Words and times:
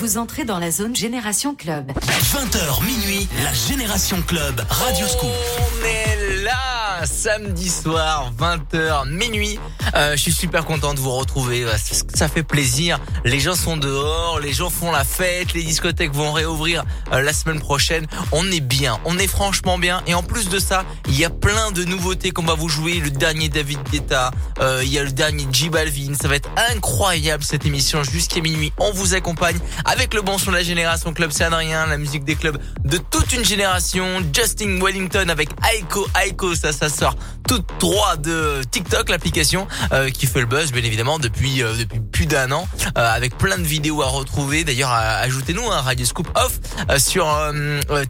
Vous 0.00 0.16
entrez 0.16 0.46
dans 0.46 0.58
la 0.58 0.70
zone 0.70 0.96
Génération 0.96 1.54
Club. 1.54 1.92
20h 1.92 2.82
minuit, 2.86 3.28
la 3.44 3.52
Génération 3.52 4.22
Club, 4.22 4.64
Radio 4.70 5.06
Scoop. 5.06 5.28
On 5.28 5.84
est 5.84 6.42
là, 6.42 6.79
samedi 7.06 7.68
soir, 7.68 8.32
20h 8.38 9.08
minuit. 9.08 9.58
Euh, 9.94 10.12
je 10.12 10.16
suis 10.16 10.32
super 10.32 10.64
content 10.64 10.94
de 10.94 11.00
vous 11.00 11.10
retrouver. 11.10 11.66
Ça 12.14 12.28
fait 12.28 12.42
plaisir. 12.42 13.00
Les 13.24 13.40
gens 13.40 13.54
sont 13.54 13.76
dehors, 13.76 14.40
les 14.40 14.52
gens 14.52 14.70
font 14.70 14.92
la 14.92 15.04
fête, 15.04 15.52
les 15.54 15.62
discothèques 15.62 16.12
vont 16.12 16.32
réouvrir 16.32 16.84
euh, 17.12 17.22
la 17.22 17.32
semaine 17.32 17.60
prochaine. 17.60 18.06
On 18.32 18.50
est 18.50 18.60
bien, 18.60 18.98
on 19.04 19.18
est 19.18 19.26
franchement 19.26 19.78
bien. 19.78 20.02
Et 20.06 20.14
en 20.14 20.22
plus 20.22 20.48
de 20.48 20.58
ça, 20.58 20.84
il 21.08 21.18
y 21.18 21.24
a 21.24 21.30
plein 21.30 21.70
de 21.72 21.84
nouveautés 21.84 22.30
qu'on 22.30 22.44
va 22.44 22.54
vous 22.54 22.68
jouer. 22.68 22.94
Le 23.00 23.10
dernier 23.10 23.48
David 23.48 23.78
Guetta, 23.90 24.30
euh, 24.60 24.82
il 24.84 24.92
y 24.92 24.98
a 24.98 25.04
le 25.04 25.12
dernier 25.12 25.46
J 25.50 25.70
Balvin. 25.70 26.14
Ça 26.20 26.28
va 26.28 26.36
être 26.36 26.50
incroyable 26.72 27.44
cette 27.44 27.64
émission 27.64 28.02
jusqu'à 28.02 28.40
minuit. 28.40 28.72
On 28.78 28.92
vous 28.92 29.14
accompagne 29.14 29.58
avec 29.84 30.14
le 30.14 30.22
bon 30.22 30.38
son 30.38 30.50
de 30.50 30.56
la 30.56 30.62
génération 30.62 31.12
club. 31.12 31.30
C'est 31.32 31.44
Adrien, 31.44 31.86
la 31.86 31.96
musique 31.96 32.24
des 32.24 32.36
clubs 32.36 32.58
de 32.84 32.98
toute 32.98 33.32
une 33.32 33.44
génération. 33.44 34.06
Justin 34.32 34.80
Wellington 34.82 35.28
avec 35.28 35.48
Aiko 35.72 36.06
Aiko, 36.22 36.54
ça, 36.54 36.72
ça 36.72 36.89
sort 36.90 37.16
tout 37.50 37.64
droit 37.80 38.16
de 38.16 38.62
TikTok, 38.70 39.08
l'application 39.08 39.66
euh, 39.92 40.10
qui 40.10 40.26
fait 40.26 40.40
le 40.40 40.46
buzz, 40.46 40.70
bien 40.70 40.84
évidemment, 40.84 41.18
depuis 41.18 41.62
euh, 41.62 41.74
depuis 41.74 41.98
plus 41.98 42.26
d'un 42.26 42.52
an, 42.52 42.68
euh, 42.96 43.12
avec 43.12 43.36
plein 43.38 43.58
de 43.58 43.64
vidéos 43.64 44.02
à 44.02 44.06
retrouver. 44.06 44.62
D'ailleurs, 44.62 44.92
ajoutez-nous 44.92 45.68
un 45.68 45.78
hein, 45.78 45.80
Radio 45.80 46.06
Scoop 46.06 46.28
Off 46.36 46.60
sur 46.98 47.26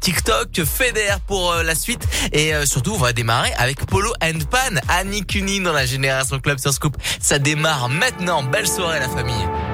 TikTok, 0.01 0.63
Feder 0.65 1.15
pour 1.27 1.55
la 1.55 1.75
suite, 1.75 2.07
et 2.33 2.53
surtout, 2.67 2.93
on 2.95 2.99
va 2.99 3.13
démarrer 3.13 3.53
avec 3.57 3.87
Polo 3.87 4.13
and 4.23 4.41
Pan, 4.51 4.79
Annie 4.89 5.25
Cuny 5.25 5.61
dans 5.61 5.73
la 5.73 5.87
Génération 5.87 6.39
Club 6.39 6.59
sur 6.59 6.73
Scoop. 6.73 6.97
Ça 7.21 7.39
démarre 7.39 7.89
maintenant. 7.89 8.43
Belle 8.43 8.69
soirée, 8.69 9.01
la 9.01 9.09
famille. 9.09 9.70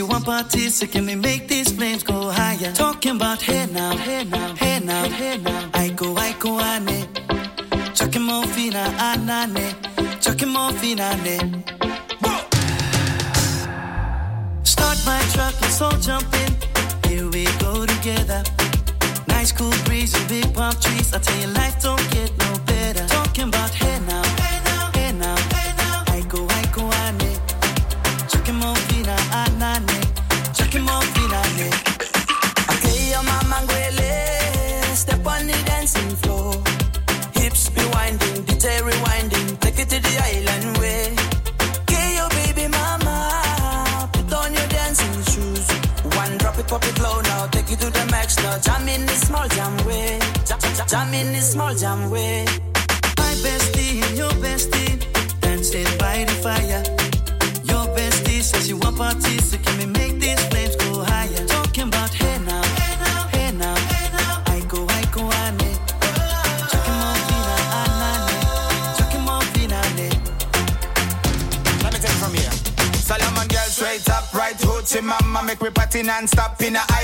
She 0.00 0.04
want 0.04 0.24
parties, 0.24 0.76
so 0.76 0.86
can 0.86 1.04
we 1.04 1.14
make 1.14 1.46
these 1.46 1.70
flames 1.72 2.02
go 2.02 2.30
higher? 2.30 2.72
Talking 2.72 3.16
about 3.16 3.42
hey 3.42 3.66
now, 3.66 3.94
hey 3.98 4.24
now, 4.24 4.54
hey 4.54 4.80
now, 4.80 5.04
hey 5.04 5.36
now. 5.36 5.70
I 5.74 5.90
go, 5.90 6.16
I 6.16 6.32
go, 6.38 6.58
ane. 6.58 7.06
Chucking 7.94 8.22
more 8.22 8.46
fina, 8.54 8.82
anane. 9.08 9.66
Chucking 10.22 10.48
more 10.48 10.72
fina, 10.80 11.02
ane. 11.26 11.64
Start 14.64 14.98
my 15.04 15.20
truck, 15.34 15.54
let's 15.60 15.82
all 15.82 15.98
jump 16.08 16.32
in. 16.44 16.52
Here 17.10 17.28
we 17.28 17.44
go 17.58 17.84
together. 17.84 18.42
Nice 19.28 19.52
cool 19.52 19.74
breeze 19.84 20.14
and 20.14 20.26
big 20.28 20.54
palm 20.54 20.72
trees. 20.80 21.12
I 21.12 21.18
tell 21.18 21.38
you, 21.42 21.48
life 21.48 21.76
don't 21.82 22.10
get 22.10 22.30
no 22.38 22.50
better. 22.64 23.06
Talking 23.06 23.48
about 23.48 23.70
hey 23.70 23.98
now, 24.06 24.09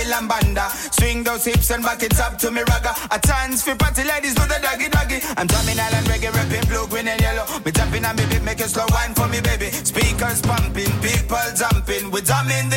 island 0.06 0.28
banda. 0.28 0.68
Swing 0.92 1.22
those 1.25 1.44
hips 1.44 1.70
and 1.70 1.82
back 1.82 2.02
it 2.02 2.18
up 2.20 2.38
to 2.38 2.50
me 2.50 2.62
ragga 2.62 2.94
A 3.10 3.18
chance 3.26 3.62
for 3.62 3.75
party 3.75 4.04
ladies 4.04 4.34
do 4.34 4.42
the 4.46 4.58
doggy 4.62 4.88
doggy. 4.88 5.18
I'm 5.36 5.46
drumming 5.46 5.78
island 5.78 6.06
reggae, 6.06 6.32
rapping 6.32 6.66
blue, 6.68 6.86
green 6.86 7.08
and 7.08 7.20
yellow. 7.20 7.46
Me 7.64 7.70
jumping 7.72 8.04
on 8.04 8.16
me 8.16 8.26
beat, 8.26 8.42
make 8.42 8.60
a 8.60 8.68
slow 8.68 8.86
wine 8.90 9.14
for 9.14 9.28
me 9.28 9.40
baby. 9.40 9.70
Speakers 9.70 10.40
pumping, 10.42 10.92
people 11.02 11.48
jumping. 11.56 12.10
We 12.10 12.20
drumming 12.22 12.68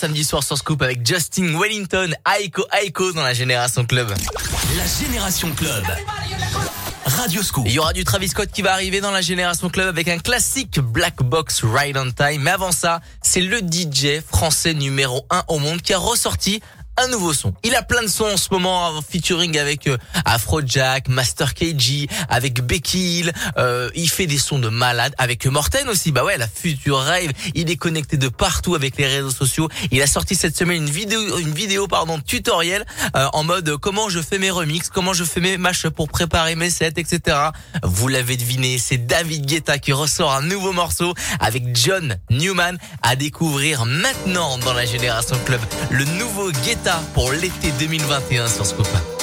samedi 0.00 0.24
soir 0.24 0.42
sur 0.42 0.56
Scoop 0.56 0.80
avec 0.80 1.06
Justin 1.06 1.58
Wellington, 1.60 2.14
Aiko 2.38 2.64
Aiko 2.72 3.12
dans 3.12 3.22
la 3.22 3.34
Génération 3.34 3.84
Club. 3.84 4.08
La 4.08 4.84
Génération 4.86 5.50
Club. 5.52 5.84
Radio 7.04 7.42
Scoop. 7.42 7.64
Il 7.66 7.72
y 7.72 7.78
aura 7.78 7.92
du 7.92 8.02
Travis 8.04 8.28
Scott 8.28 8.48
qui 8.50 8.62
va 8.62 8.72
arriver 8.72 9.02
dans 9.02 9.10
la 9.10 9.20
Génération 9.20 9.68
Club 9.68 9.88
avec 9.88 10.08
un 10.08 10.18
classique 10.18 10.80
Black 10.80 11.22
Box 11.22 11.62
Ride 11.64 11.98
on 11.98 12.12
Time. 12.12 12.40
Mais 12.40 12.50
avant 12.50 12.72
ça, 12.72 13.02
c'est 13.20 13.42
le 13.42 13.58
DJ 13.58 14.22
français 14.26 14.72
numéro 14.72 15.26
1 15.28 15.44
au 15.48 15.58
monde 15.58 15.82
qui 15.82 15.92
a 15.92 15.98
ressorti 15.98 16.62
un 16.96 17.08
nouveau 17.08 17.32
son. 17.32 17.54
Il 17.62 17.74
a 17.74 17.82
plein 17.82 18.02
de 18.02 18.08
sons 18.08 18.26
en 18.26 18.36
ce 18.36 18.48
moment 18.50 18.88
en 18.88 19.02
featuring 19.02 19.58
avec 19.58 19.86
euh, 19.86 19.96
Afrojack, 20.24 21.08
Master 21.08 21.54
KG, 21.54 22.08
avec 22.28 22.62
Becky 22.62 23.20
Hill. 23.20 23.32
Euh, 23.56 23.90
il 23.94 24.08
fait 24.08 24.26
des 24.26 24.38
sons 24.38 24.58
de 24.58 24.68
malade 24.68 25.14
avec 25.18 25.46
Morten 25.46 25.88
aussi. 25.88 26.12
Bah 26.12 26.24
ouais, 26.24 26.36
la 26.36 26.48
future 26.48 26.98
rave. 26.98 27.32
Il 27.54 27.70
est 27.70 27.76
connecté 27.76 28.16
de 28.16 28.28
partout 28.28 28.74
avec 28.74 28.96
les 28.98 29.06
réseaux 29.06 29.30
sociaux. 29.30 29.68
Il 29.90 30.02
a 30.02 30.06
sorti 30.06 30.34
cette 30.34 30.56
semaine 30.56 30.82
une 30.82 30.90
vidéo, 30.90 31.38
une 31.38 31.54
vidéo 31.54 31.88
pardon 31.88 32.20
tutoriel 32.20 32.84
euh, 33.16 33.28
en 33.32 33.44
mode 33.44 33.68
euh, 33.68 33.78
comment 33.78 34.08
je 34.08 34.20
fais 34.20 34.38
mes 34.38 34.50
remixes, 34.50 34.88
comment 34.88 35.12
je 35.12 35.24
fais 35.24 35.40
mes 35.40 35.56
matchs 35.56 35.88
pour 35.88 36.08
préparer 36.08 36.54
mes 36.54 36.70
sets, 36.70 36.94
etc. 36.96 37.36
Vous 37.82 38.08
l'avez 38.08 38.36
deviné, 38.36 38.78
c'est 38.78 38.98
David 38.98 39.46
Guetta 39.46 39.78
qui 39.78 39.92
ressort 39.92 40.34
un 40.34 40.42
nouveau 40.42 40.72
morceau 40.72 41.14
avec 41.38 41.74
John 41.74 42.18
Newman 42.30 42.76
à 43.02 43.16
découvrir 43.16 43.86
maintenant 43.86 44.58
dans 44.58 44.74
la 44.74 44.84
Génération 44.84 45.38
Club. 45.46 45.60
Le 45.90 46.04
nouveau 46.04 46.50
Guetta 46.52 46.89
pour 47.14 47.32
l'été 47.32 47.70
2021 47.78 48.48
sur 48.48 48.66
Scoop. 48.66 49.19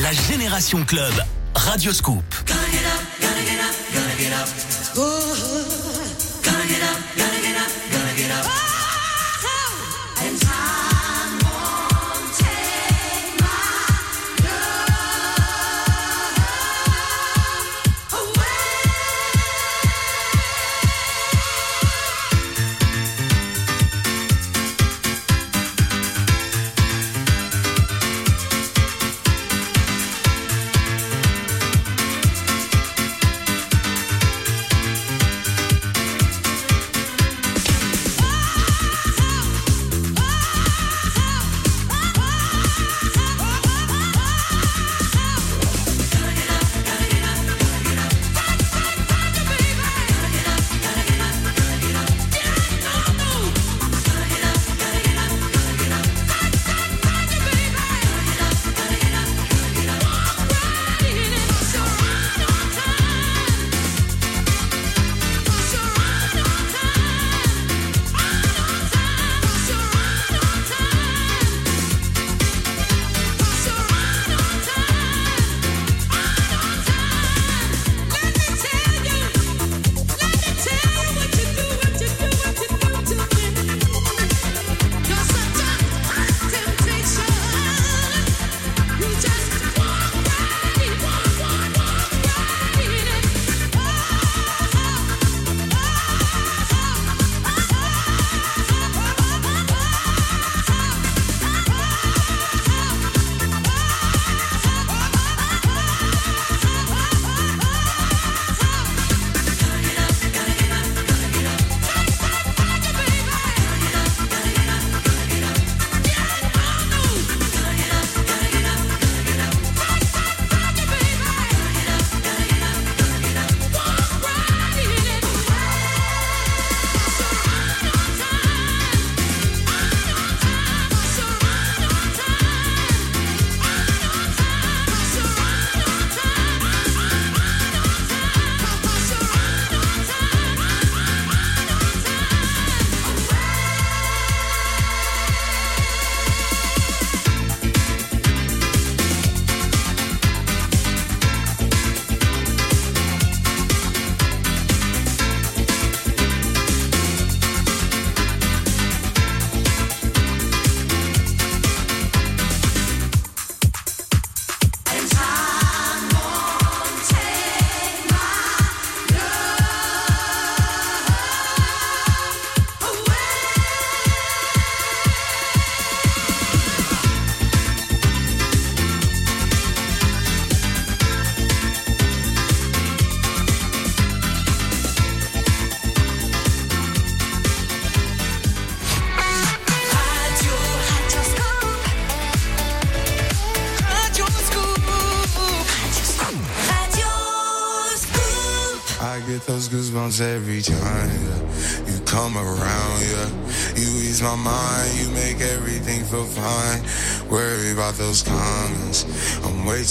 La 0.00 0.12
Génération 0.12 0.84
Club. 0.84 1.12
Radio 1.54 1.92
Scoop. 1.92 2.33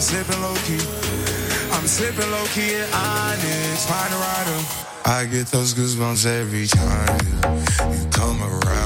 sipping 0.00 0.40
low 0.42 0.54
key. 0.66 0.80
I'm 1.72 1.86
sipping 1.86 2.30
low 2.30 2.44
key 2.54 2.74
at 2.74 2.88
Onyx, 2.92 3.86
find 3.86 4.12
a 4.12 4.18
rider. 4.18 4.60
I 5.04 5.24
get 5.24 5.46
those 5.46 5.72
goosebumps 5.74 6.26
every 6.26 6.66
time. 6.66 7.20
You 7.92 8.08
come 8.10 8.42
around, 8.42 8.85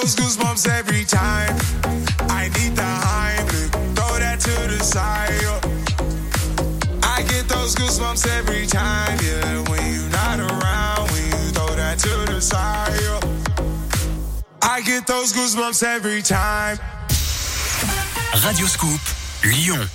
those 0.00 0.14
goosebumps 0.16 0.66
every 0.68 1.04
time. 1.04 1.54
I 2.30 2.48
need 2.56 2.74
the 2.74 2.82
Heimlich, 2.82 3.70
throw 3.94 4.18
that 4.18 4.40
to 4.40 4.54
the 4.72 4.82
side. 4.82 5.30
I 7.02 7.22
get 7.22 7.48
those 7.48 7.74
goosebumps 7.74 8.26
every 8.38 8.66
time, 8.66 9.18
yeah. 9.22 9.62
When 9.68 9.82
you're 9.92 10.08
not 10.10 10.38
around, 10.40 11.10
when 11.10 11.24
you 11.24 11.50
throw 11.52 11.74
that 11.76 11.98
to 11.98 12.32
the 12.32 12.40
side. 12.40 12.96
I 14.62 14.80
get 14.82 15.06
those 15.06 15.32
goosebumps 15.34 15.82
every 15.82 16.22
time. 16.22 16.78
Radio 18.44 18.66
Scoop, 18.66 19.00
Lyon. 19.44 19.86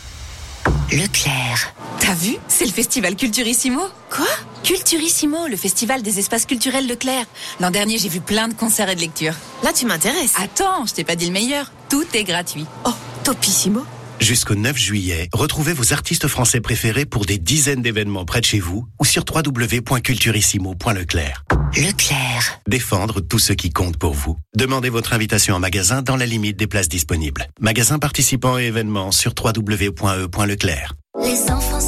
Leclerc. 0.91 1.73
T'as 1.99 2.13
vu? 2.13 2.37
C'est 2.47 2.65
le 2.65 2.71
festival 2.71 3.15
Culturissimo. 3.15 3.81
Quoi? 4.11 4.27
Culturissimo, 4.65 5.47
le 5.47 5.55
festival 5.57 6.01
des 6.01 6.17
espaces 6.17 6.47
culturels 6.47 6.87
Leclerc. 6.87 7.27
L'an 7.59 7.69
dernier, 7.69 7.99
j'ai 7.99 8.09
vu 8.09 8.19
plein 8.19 8.47
de 8.47 8.55
concerts 8.55 8.89
et 8.89 8.95
de 8.95 8.99
lectures. 8.99 9.35
Là, 9.63 9.71
tu 9.71 9.85
m'intéresses. 9.85 10.33
Attends, 10.41 10.87
je 10.87 10.93
t'ai 10.95 11.03
pas 11.03 11.15
dit 11.15 11.27
le 11.27 11.31
meilleur. 11.31 11.71
Tout 11.87 12.03
est 12.15 12.23
gratuit. 12.23 12.65
Oh, 12.83 12.89
topissimo. 13.23 13.85
Jusqu'au 14.19 14.55
9 14.55 14.75
juillet, 14.75 15.29
retrouvez 15.33 15.73
vos 15.73 15.93
artistes 15.93 16.27
français 16.27 16.61
préférés 16.61 17.05
pour 17.05 17.27
des 17.27 17.37
dizaines 17.37 17.83
d'événements 17.83 18.25
près 18.25 18.41
de 18.41 18.45
chez 18.45 18.59
vous 18.59 18.87
ou 18.99 19.05
sur 19.05 19.23
www.culturissimo.leclerc. 19.31 21.43
Leclerc. 21.77 22.59
Défendre 22.67 23.21
tout 23.21 23.37
ce 23.37 23.53
qui 23.53 23.69
compte 23.69 23.97
pour 23.97 24.13
vous. 24.13 24.35
Demandez 24.55 24.89
votre 24.89 25.13
invitation 25.13 25.53
en 25.53 25.59
magasin 25.59 26.01
dans 26.01 26.15
la 26.15 26.25
limite 26.25 26.57
des 26.57 26.65
places 26.65 26.89
disponibles. 26.89 27.45
Magasin 27.59 27.99
participants 27.99 28.57
et 28.57 28.63
événements 28.63 29.11
sur 29.11 29.35
www.e.leclerc. 29.37 30.93
Les 31.21 31.51
enfants 31.51 31.81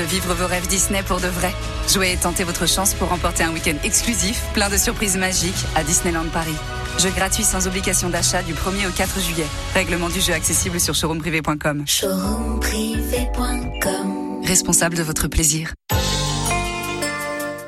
de 0.00 0.04
vivre 0.04 0.34
vos 0.34 0.46
rêves 0.46 0.66
Disney 0.66 1.02
pour 1.02 1.20
de 1.20 1.28
vrai. 1.28 1.54
Jouez 1.86 2.12
et 2.12 2.16
tentez 2.16 2.44
votre 2.44 2.66
chance 2.66 2.94
pour 2.94 3.08
remporter 3.08 3.42
un 3.42 3.52
week-end 3.52 3.76
exclusif, 3.84 4.40
plein 4.54 4.70
de 4.70 4.78
surprises 4.78 5.18
magiques 5.18 5.66
à 5.74 5.84
Disneyland 5.84 6.30
Paris. 6.32 6.56
Jeu 6.98 7.10
gratuit 7.10 7.44
sans 7.44 7.66
obligation 7.66 8.08
d'achat 8.08 8.42
du 8.42 8.54
1er 8.54 8.88
au 8.88 8.92
4 8.92 9.20
juillet. 9.20 9.44
Règlement 9.74 10.08
du 10.08 10.20
jeu 10.20 10.32
accessible 10.32 10.80
sur 10.80 10.94
showroomprivé.com. 10.94 11.84
Showroomprivé.com 11.86 14.40
Responsable 14.44 14.96
de 14.96 15.02
votre 15.02 15.28
plaisir. 15.28 15.74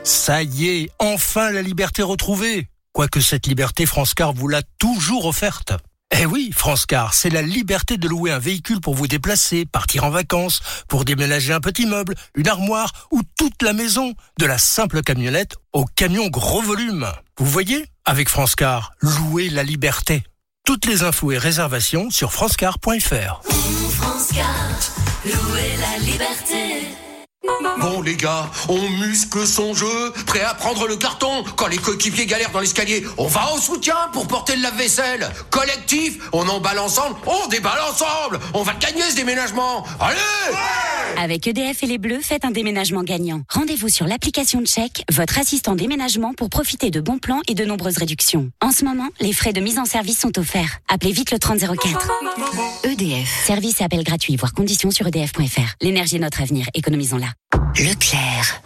Ça 0.05 0.42
y 0.42 0.68
est, 0.68 0.88
enfin 0.99 1.51
la 1.51 1.61
liberté 1.61 2.03
retrouvée. 2.03 2.66
Quoique 2.92 3.21
cette 3.21 3.47
liberté, 3.47 3.85
France 3.85 4.14
Car 4.14 4.33
vous 4.33 4.49
l'a 4.49 4.62
toujours 4.79 5.27
offerte. 5.27 5.75
Eh 6.14 6.27
oui, 6.27 6.51
France 6.55 6.85
Car, 6.85 7.14
c'est 7.14 7.31
la 7.31 7.40
liberté 7.40 7.96
de 7.96 8.07
louer 8.07 8.31
un 8.31 8.38
véhicule 8.38 8.81
pour 8.81 8.94
vous 8.94 9.07
déplacer, 9.07 9.64
partir 9.64 10.05
en 10.05 10.11
vacances, 10.11 10.61
pour 10.87 11.07
déménager 11.07 11.55
un 11.55 11.61
petit 11.61 11.87
meuble, 11.87 12.14
une 12.35 12.48
armoire 12.48 12.92
ou 13.11 13.22
toute 13.38 13.62
la 13.62 13.72
maison, 13.72 14.12
de 14.38 14.44
la 14.46 14.59
simple 14.59 15.03
camionnette 15.03 15.57
au 15.72 15.87
camion 15.87 16.29
gros 16.29 16.61
volume. 16.61 17.11
Vous 17.38 17.46
voyez 17.46 17.87
Avec 18.05 18.29
France 18.29 18.55
Car, 18.55 18.92
louez 19.01 19.48
la 19.48 19.62
liberté. 19.62 20.22
Toutes 20.66 20.87
les 20.87 21.03
infos 21.03 21.33
et 21.33 21.38
réservations 21.38 22.11
sur 22.11 22.33
francecar.fr. 22.33 23.42
France 23.90 24.29
Car, 24.35 24.79
louer 25.25 25.77
la 25.81 26.05
liberté. 26.05 26.62
Bon 27.81 28.00
les 28.00 28.14
gars, 28.14 28.48
on 28.68 28.78
muscle 28.88 29.46
son 29.46 29.74
jeu, 29.74 30.12
prêt 30.26 30.42
à 30.42 30.55
prendre 30.55 30.87
le 30.87 30.96
carton 30.96 31.42
quand 31.57 31.66
les 31.66 31.78
coéquipiers 31.78 32.26
galèrent 32.26 32.50
dans 32.50 32.61
l'escalier. 32.61 33.05
On 33.18 33.26
va 33.26 33.52
au 33.55 33.59
soutien 33.59 33.96
pour 34.12 34.28
porter 34.28 34.55
le 34.55 34.62
lave-vaisselle. 34.62 35.28
Collectif, 35.50 36.18
on 36.33 36.48
emballe 36.48 36.78
ensemble, 36.78 37.16
on 37.26 37.48
déballe 37.48 37.81
ensemble. 37.90 38.38
On 38.55 38.62
va 38.62 38.74
gagner 38.74 39.02
ce 39.02 39.16
déménagement. 39.16 39.85
Allez 39.98 40.18
Avec 41.18 41.46
EDF 41.46 41.83
et 41.83 41.87
les 41.87 41.98
Bleus, 41.98 42.20
faites 42.22 42.44
un 42.44 42.52
déménagement 42.52 43.02
gagnant. 43.02 43.42
Rendez-vous 43.48 43.88
sur 43.88 44.07
l'application 44.07 44.62
chèque, 44.64 45.05
votre 45.11 45.38
assistant 45.38 45.74
déménagement 45.74 46.35
pour 46.35 46.50
profiter 46.50 46.90
de 46.90 47.00
bons 47.00 47.18
plans 47.18 47.40
et 47.48 47.55
de 47.55 47.64
nombreuses 47.64 47.98
réductions. 47.98 48.50
En 48.61 48.70
ce 48.70 48.85
moment, 48.85 49.09
les 49.20 49.33
frais 49.33 49.52
de 49.52 49.61
mise 49.61 49.78
en 49.78 49.85
service 49.85 50.20
sont 50.20 50.38
offerts. 50.38 50.78
Appelez 50.88 51.12
vite 51.12 51.33
le 51.33 51.38
3004. 51.38 52.11
EDF. 52.85 53.46
Service 53.46 53.81
et 53.81 53.85
appel 53.85 54.05
gratuit, 54.05 54.37
voire 54.37 54.52
conditions 54.52 54.90
sur 54.90 55.07
edf.fr. 55.07 55.74
L'énergie 55.81 56.16
est 56.16 56.20
notre 56.20 56.42
avenir, 56.42 56.66
économisons-la. 56.74 57.32
Leclerc. 57.79 58.62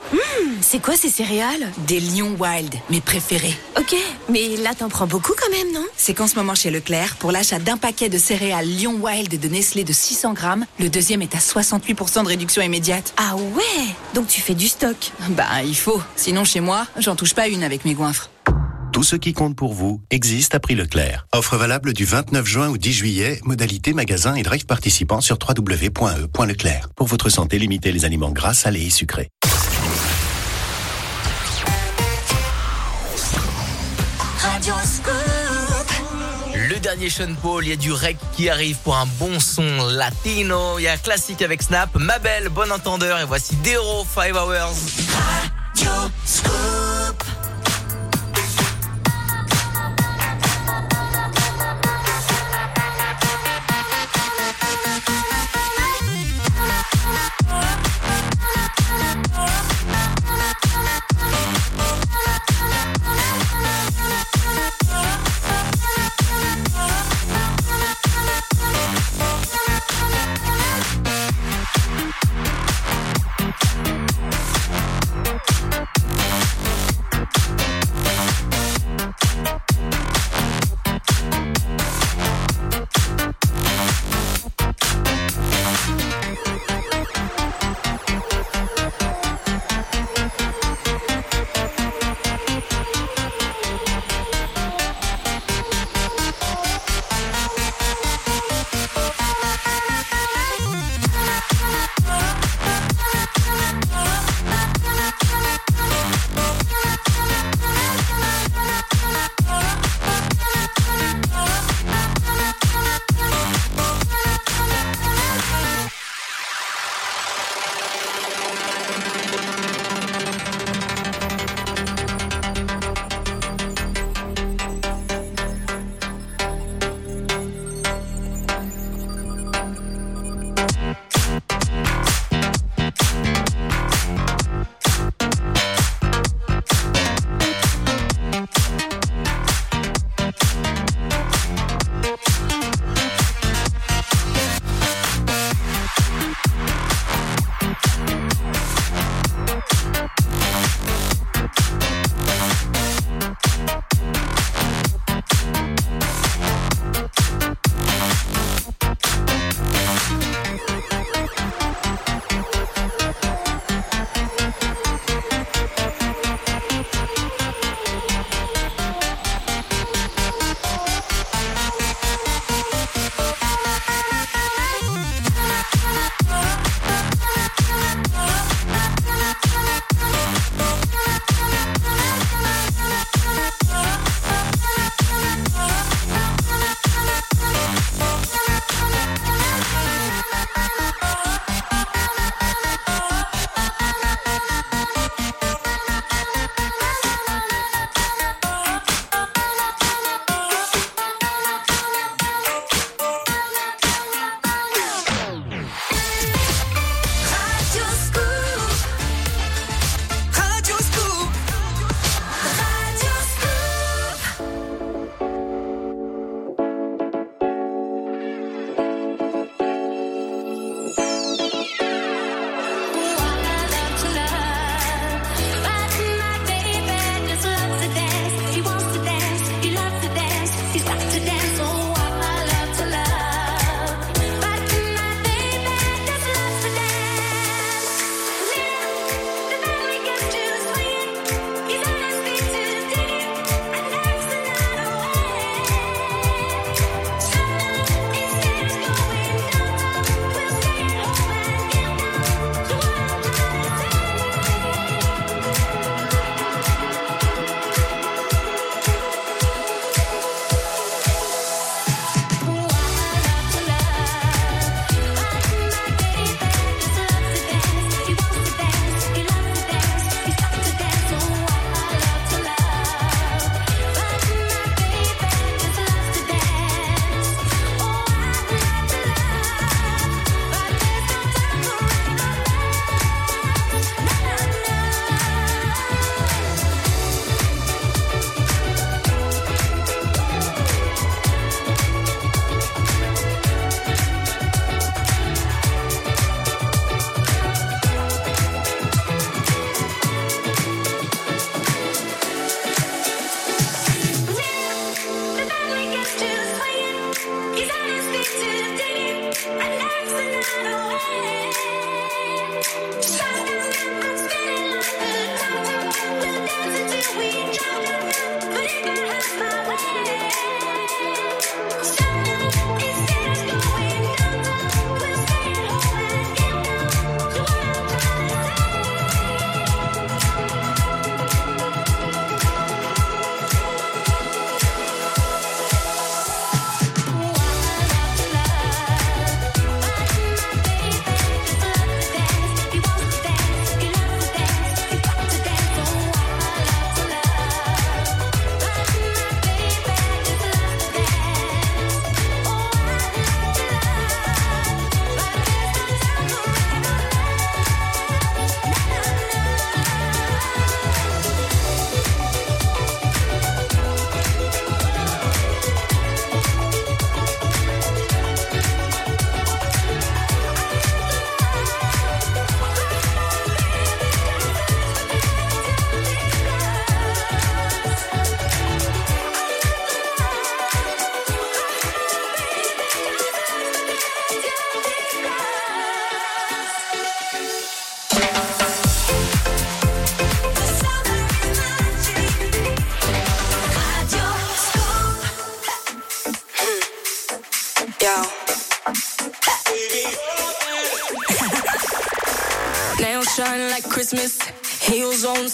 C'est 0.60 0.80
quoi 0.80 0.96
ces 0.96 1.10
céréales? 1.10 1.70
Des 1.86 2.00
Lions 2.00 2.34
Wild, 2.38 2.74
mes 2.90 3.00
préférés. 3.00 3.56
Ok, 3.78 3.94
mais 4.28 4.56
là 4.56 4.74
t'en 4.74 4.88
prends 4.88 5.06
beaucoup 5.06 5.32
quand 5.38 5.50
même, 5.50 5.72
non? 5.72 5.84
C'est 5.96 6.12
qu'en 6.14 6.26
ce 6.26 6.34
moment 6.34 6.54
chez 6.54 6.70
Leclerc, 6.70 7.16
pour 7.16 7.30
l'achat 7.30 7.58
d'un 7.58 7.76
paquet 7.76 8.08
de 8.08 8.18
céréales 8.18 8.68
Lion 8.68 8.94
Wild 9.00 9.38
de 9.38 9.48
Nestlé 9.48 9.84
de 9.84 9.92
600 9.92 10.32
grammes, 10.32 10.66
le 10.80 10.88
deuxième 10.88 11.22
est 11.22 11.34
à 11.34 11.38
68% 11.38 12.24
de 12.24 12.28
réduction 12.28 12.62
immédiate. 12.62 13.12
Ah 13.16 13.36
ouais? 13.36 13.86
Donc 14.14 14.26
tu 14.26 14.40
fais 14.40 14.54
du 14.54 14.68
stock. 14.68 15.12
Bah, 15.30 15.62
il 15.64 15.76
faut. 15.76 16.02
Sinon, 16.16 16.44
chez 16.44 16.60
moi, 16.60 16.86
j'en 16.98 17.16
touche 17.16 17.34
pas 17.34 17.48
une 17.48 17.62
avec 17.62 17.84
mes 17.84 17.94
goinfres. 17.94 18.30
Tout 18.96 19.02
ce 19.02 19.16
qui 19.16 19.34
compte 19.34 19.54
pour 19.54 19.74
vous 19.74 20.00
existe 20.08 20.54
à 20.54 20.58
prix 20.58 20.74
Leclerc. 20.74 21.26
Offre 21.34 21.58
valable 21.58 21.92
du 21.92 22.06
29 22.06 22.46
juin 22.46 22.68
au 22.70 22.78
10 22.78 22.92
juillet. 22.94 23.38
Modalité 23.44 23.92
magasin 23.92 24.34
et 24.36 24.42
drive 24.42 24.64
participants 24.64 25.20
sur 25.20 25.36
www.e.leclerc. 25.38 26.88
Pour 26.96 27.06
votre 27.06 27.28
santé, 27.28 27.58
limitez 27.58 27.92
les 27.92 28.06
aliments 28.06 28.30
gras, 28.30 28.54
salés 28.54 28.86
et 28.86 28.88
sucrés. 28.88 29.28
Radio. 34.38 34.72
Le 36.54 36.80
dernier 36.80 37.10
Sean 37.10 37.34
Paul, 37.42 37.66
il 37.66 37.68
y 37.68 37.72
a 37.72 37.76
du 37.76 37.92
rec 37.92 38.16
qui 38.34 38.48
arrive 38.48 38.78
pour 38.78 38.96
un 38.96 39.04
bon 39.18 39.38
son 39.40 39.88
latino. 39.88 40.78
Il 40.78 40.84
y 40.84 40.88
a 40.88 40.92
un 40.92 40.96
classique 40.96 41.42
avec 41.42 41.60
Snap, 41.60 41.90
Ma 41.96 42.18
belle, 42.18 42.48
bon 42.48 42.72
entendeur. 42.72 43.18
Et 43.18 43.26
voici 43.26 43.56
Dero 43.56 44.06
5 44.14 44.34
Hours. 44.34 44.74
Radio 45.76 45.90
Scoop. 46.24 46.95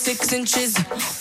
six 0.03 0.33
inches. 0.33 0.75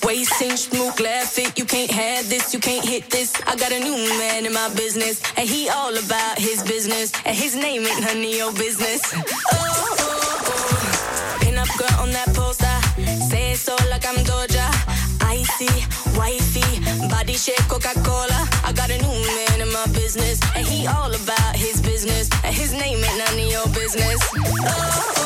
Waist 0.04 0.42
inch, 0.42 0.62
smoke, 0.72 1.00
laugh 1.00 1.38
it. 1.38 1.58
You 1.58 1.66
can't 1.66 1.92
have 1.92 2.28
this, 2.30 2.52
you 2.52 2.60
can't 2.60 2.84
hit 2.84 3.12
this. 3.12 3.40
I 3.46 3.56
got 3.56 3.72
a 3.72 3.80
new 3.80 3.96
man 4.18 4.46
in 4.48 4.54
my 4.54 4.70
business, 4.74 5.22
and 5.38 5.48
he 5.48 5.70
all 5.70 5.96
about 5.96 6.40
his 6.40 6.64
business. 6.64 7.12
And 7.24 7.36
his 7.38 7.56
name 7.56 7.86
ain't 7.86 8.02
none 8.02 8.18
of 8.18 8.34
your 8.42 8.52
business. 8.54 9.02
Oh, 9.14 9.22
oh, 9.54 9.98
oh. 10.50 11.38
Pin 11.42 11.60
up 11.60 11.70
girl 11.78 11.96
on 12.02 12.10
that 12.12 12.34
poster. 12.34 12.76
Say 13.30 13.52
it 13.52 13.58
so 13.58 13.76
like 13.92 14.06
I'm 14.08 14.18
Doja. 14.26 14.66
Icy, 15.22 15.72
wifey, 16.18 16.70
body 17.08 17.34
shape, 17.34 17.62
Coca 17.70 17.94
Cola. 18.02 18.50
I 18.66 18.74
got 18.74 18.90
a 18.90 18.98
new 18.98 19.18
man 19.38 19.62
in 19.62 19.72
my 19.72 19.86
business, 19.94 20.40
and 20.56 20.66
he 20.66 20.88
all 20.88 21.14
about 21.14 21.56
his 21.56 21.80
business. 21.82 22.30
And 22.44 22.56
his 22.56 22.74
name 22.74 22.98
ain't 22.98 23.18
none 23.20 23.38
of 23.46 23.52
your 23.56 23.68
business. 23.68 24.20
Oh, 24.34 24.42
oh, 24.42 25.14
oh. 25.18 25.21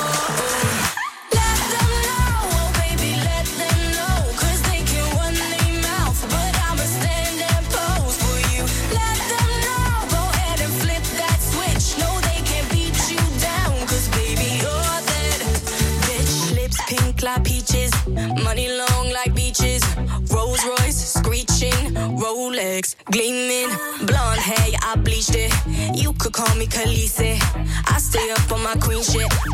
shit. 29.11 29.44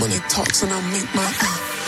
When 0.00 0.10
he 0.10 0.18
talks 0.30 0.62
and 0.62 0.72
I 0.72 0.80
make 0.92 1.14
my. 1.14 1.30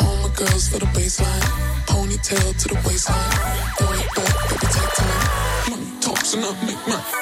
All 0.03 0.16
my 0.16 0.29
girls 0.35 0.68
for 0.68 0.79
the 0.79 0.87
baseline. 0.87 1.40
Ponytail 1.87 2.59
to 2.61 2.68
the 2.68 2.75
waistline. 2.87 3.31
Throw 3.79 3.92
it 3.92 4.09
back, 4.14 4.51
baby, 4.51 4.66
take 4.66 4.94
time. 4.96 5.72
When 5.72 5.81
he 5.81 6.01
talks 6.01 6.35
and 6.35 6.44
I 6.44 6.66
make 6.66 6.87
my 6.87 7.22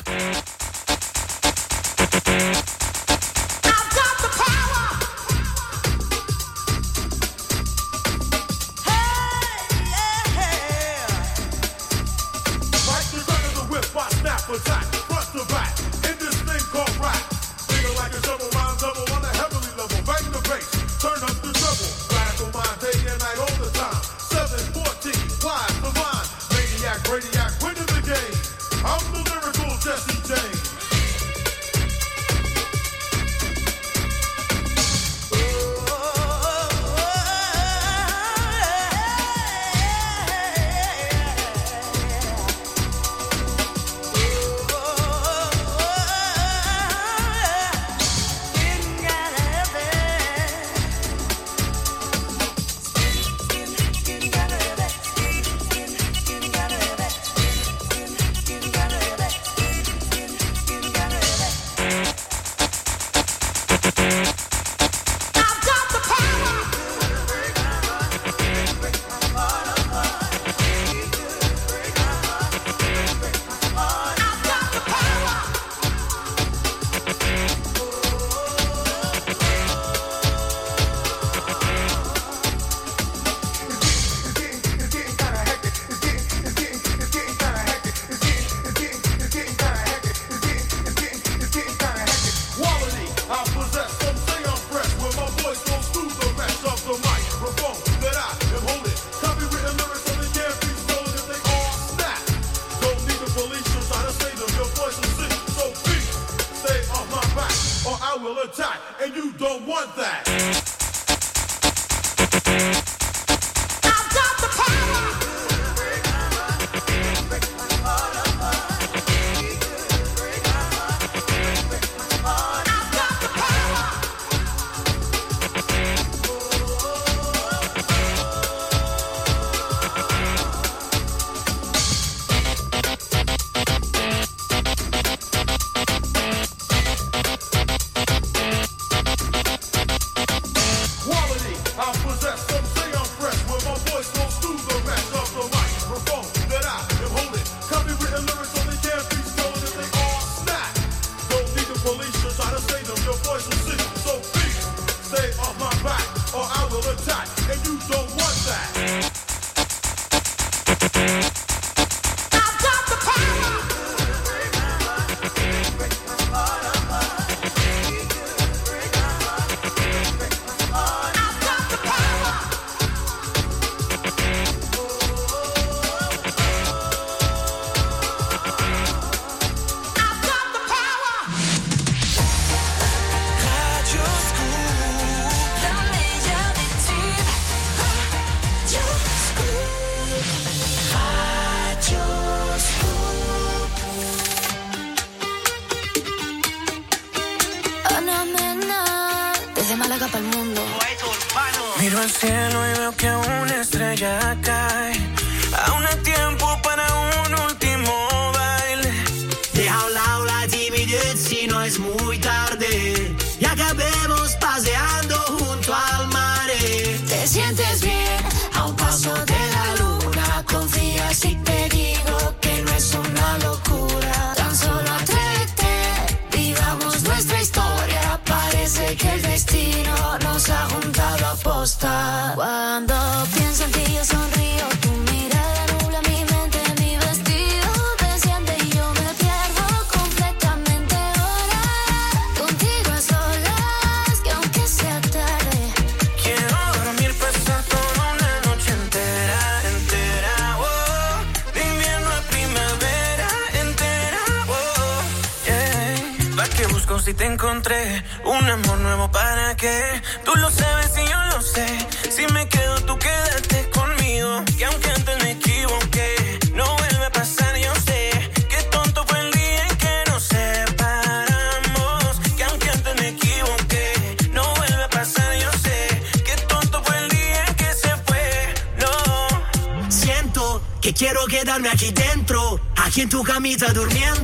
Aquí 283.51 283.63
en 283.63 283.65
tu 283.65 283.67
camita 283.67 283.73
durmiendo, 283.73 284.20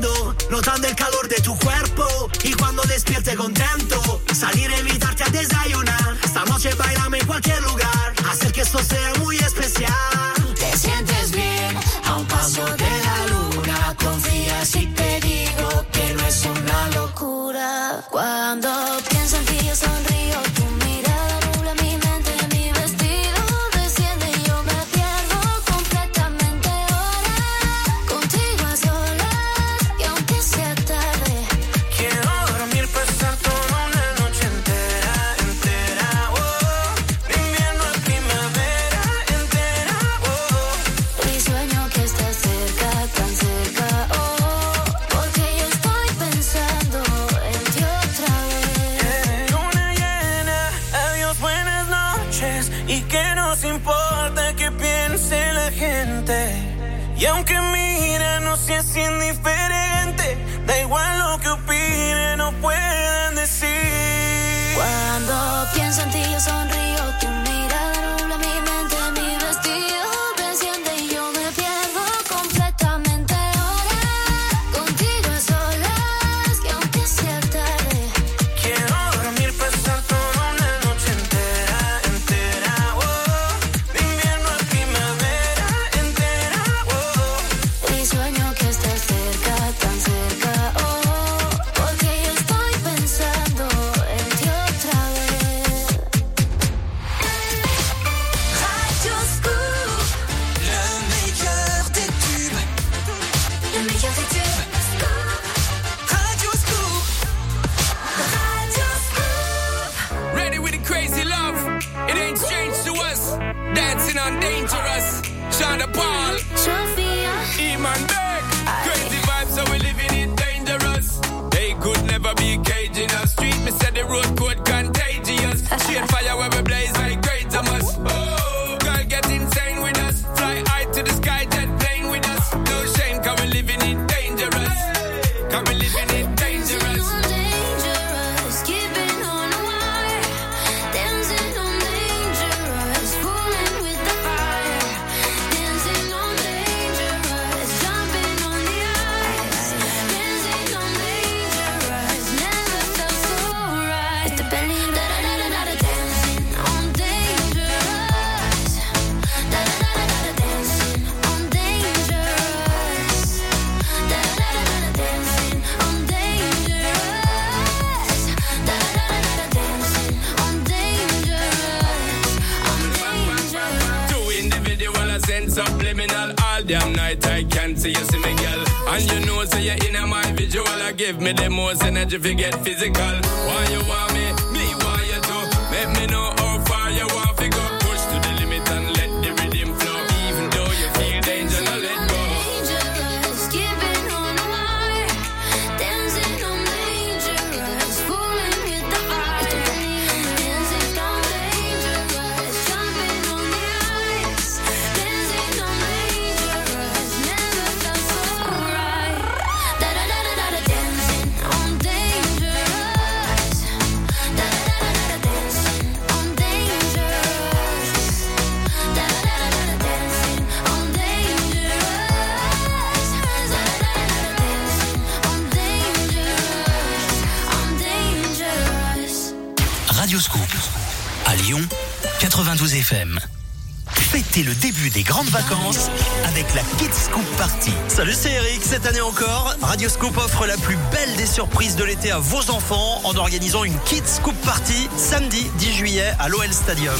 surprises 241.38 241.76
de 241.76 241.84
l'été 241.84 242.10
à 242.10 242.18
vos 242.18 242.50
enfants 242.50 243.00
en 243.04 243.16
organisant 243.16 243.64
une 243.64 243.78
Kids 243.86 244.08
Scoop 244.08 244.34
Party 244.44 244.90
samedi 244.98 245.46
10 245.60 245.72
juillet 245.72 246.12
à 246.18 246.30
l'OL 246.30 246.52
Stadium. 246.52 246.96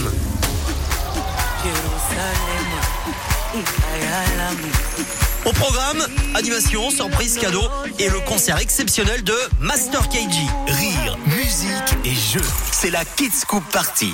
Au 5.44 5.52
programme, 5.54 6.06
animation, 6.36 6.92
surprise, 6.92 7.40
cadeau 7.40 7.68
et 7.98 8.10
le 8.10 8.20
concert 8.20 8.60
exceptionnel 8.60 9.24
de 9.24 9.34
Master 9.60 10.08
KG. 10.08 10.38
Rire, 10.68 11.18
musique 11.26 11.98
et 12.06 12.14
jeux. 12.14 12.46
C'est 12.72 12.92
la 12.92 13.04
Kids 13.06 13.32
Scoop 13.32 13.64
Party. 13.72 14.14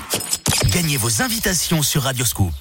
Gagnez 0.67 0.95
vos 0.95 1.21
invitations 1.21 1.81
sur 1.81 2.03
Radio 2.03 2.23
Scoop. 2.23 2.53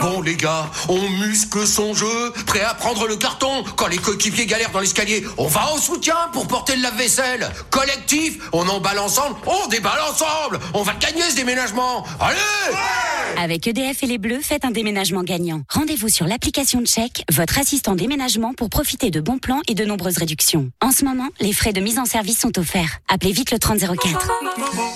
Bon 0.00 0.20
les 0.20 0.36
gars, 0.36 0.70
on 0.88 1.08
muscle 1.08 1.66
son 1.66 1.92
jeu, 1.94 2.32
prêt 2.46 2.60
à 2.60 2.74
prendre 2.74 3.06
le 3.06 3.16
carton. 3.16 3.64
Quand 3.76 3.88
les 3.88 3.98
coéquipiers 3.98 4.46
galèrent 4.46 4.70
dans 4.70 4.80
l'escalier, 4.80 5.24
on 5.36 5.46
va 5.46 5.72
au 5.74 5.78
soutien 5.78 6.16
pour 6.32 6.46
porter 6.46 6.76
le 6.76 6.82
lave-vaisselle. 6.82 7.48
Collectif, 7.70 8.38
on 8.52 8.68
emballe 8.68 8.98
ensemble, 8.98 9.36
on 9.46 9.66
déballe 9.68 10.00
ensemble. 10.08 10.60
On 10.74 10.82
va 10.82 10.94
gagner 10.94 11.22
ce 11.22 11.36
déménagement. 11.36 12.04
Allez 12.20 12.38
Avec 13.36 13.66
EDF 13.66 14.02
et 14.02 14.06
les 14.06 14.18
Bleus, 14.18 14.40
faites 14.40 14.64
un 14.64 14.70
déménagement 14.70 15.22
gagnant. 15.22 15.62
Rendez-vous 15.68 16.08
sur 16.08 16.26
l'application 16.26 16.84
Check, 16.84 17.24
votre 17.32 17.58
assistant 17.58 17.94
déménagement 17.94 18.54
pour 18.54 18.70
profiter 18.70 19.10
de 19.10 19.20
bons 19.20 19.38
plans 19.38 19.60
et 19.68 19.74
de 19.74 19.84
nombreuses 19.84 20.18
réductions. 20.18 20.70
En 20.80 20.92
ce 20.92 21.04
moment, 21.04 21.28
les 21.40 21.52
frais 21.52 21.72
de 21.72 21.80
mise 21.80 21.98
en 21.98 22.04
service 22.04 22.38
sont 22.38 22.56
offerts. 22.58 22.98
Appelez 23.08 23.32
vite 23.32 23.50
le 23.50 23.58
3004. 23.58 24.30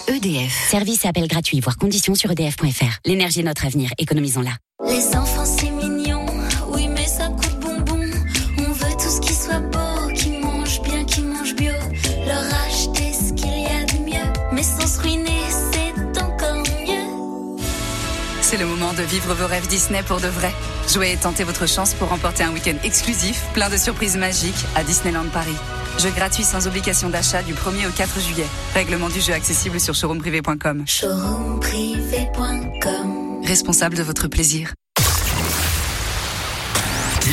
EDF. 0.09 0.71
Service 0.71 1.05
et 1.05 1.09
appel 1.09 1.27
gratuit, 1.27 1.61
voire 1.61 1.77
conditions 1.77 2.15
sur 2.15 2.31
edf.fr. 2.31 2.99
L'énergie 3.05 3.41
est 3.41 3.45
notre 3.45 3.67
avenir, 3.67 3.91
économisons-la. 3.99 4.53
Les 4.87 5.17
enfants 5.17 5.45
c'est 5.45 5.71
mignon, 5.71 6.25
oui 6.69 6.89
mais 6.89 7.07
ça 7.07 7.29
coûte 7.29 7.59
bonbon. 7.61 8.01
On 8.59 8.73
veut 8.73 8.93
tout 8.93 9.11
ce 9.11 9.21
qui 9.21 9.33
soit 9.33 9.61
beau, 9.61 10.09
qui 10.15 10.31
mange 10.39 10.83
bien, 10.83 11.05
qui 11.05 11.23
mange 11.23 11.55
bio. 11.55 11.73
Leur 12.27 12.43
acheter 12.67 13.13
ce 13.13 13.33
qu'il 13.33 13.61
y 13.61 13.67
a 13.67 13.85
de 13.85 13.99
mieux, 14.05 14.33
mais 14.53 14.63
sans 14.63 14.87
se 14.87 15.01
ruiner, 15.01 15.41
c'est 15.73 15.93
encore 16.21 16.57
mieux. 16.57 17.57
C'est 18.41 18.57
le 18.57 18.67
moment 18.67 18.93
de 18.93 19.03
vivre 19.03 19.35
vos 19.35 19.47
rêves 19.47 19.69
Disney 19.69 20.03
pour 20.03 20.21
de 20.21 20.29
vrai. 20.29 20.53
Jouez 20.93 21.13
et 21.13 21.17
tentez 21.17 21.45
votre 21.45 21.69
chance 21.69 21.95
pour 21.95 22.09
remporter 22.09 22.43
un 22.43 22.51
week-end 22.53 22.75
exclusif, 22.85 23.41
plein 23.55 23.71
de 23.71 23.77
surprises 23.77 24.17
magiques 24.17 24.67
à 24.75 24.83
Disneyland 24.83 25.29
Paris. 25.33 25.55
Jeu 25.99 26.11
gratuit 26.11 26.45
sans 26.45 26.67
obligation 26.67 27.09
d'achat 27.09 27.43
du 27.43 27.55
1er 27.55 27.87
au 27.89 27.93
4 27.93 28.21
juillet. 28.21 28.47
Règlement 28.75 29.09
du 29.09 29.21
jeu 29.21 29.33
accessible 29.33 29.79
sur 29.79 29.95
showroomprivé.com. 29.95 30.83
Showroomprivé.com 30.87 33.12
Responsable 33.45 33.97
de 33.97 34.03
votre 34.03 34.29
plaisir. 34.29 34.73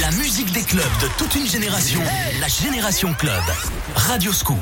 La 0.01 0.11
musique 0.11 0.51
des 0.51 0.63
clubs 0.63 0.83
de 1.01 1.07
toute 1.17 1.35
une 1.35 1.47
génération. 1.47 2.01
La 2.39 2.47
Génération 2.47 3.13
Club. 3.13 3.43
Radio 3.95 4.33
Scoop. 4.33 4.57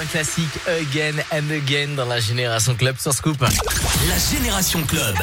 Un 0.00 0.06
classique 0.06 0.58
Again 0.66 1.22
and 1.30 1.50
Again 1.50 1.94
dans 1.94 2.06
la 2.06 2.20
Génération 2.20 2.74
Club 2.74 2.96
sur 2.98 3.12
Scoop. 3.12 3.38
La 3.40 4.18
Génération 4.18 4.82
Club. 4.84 5.14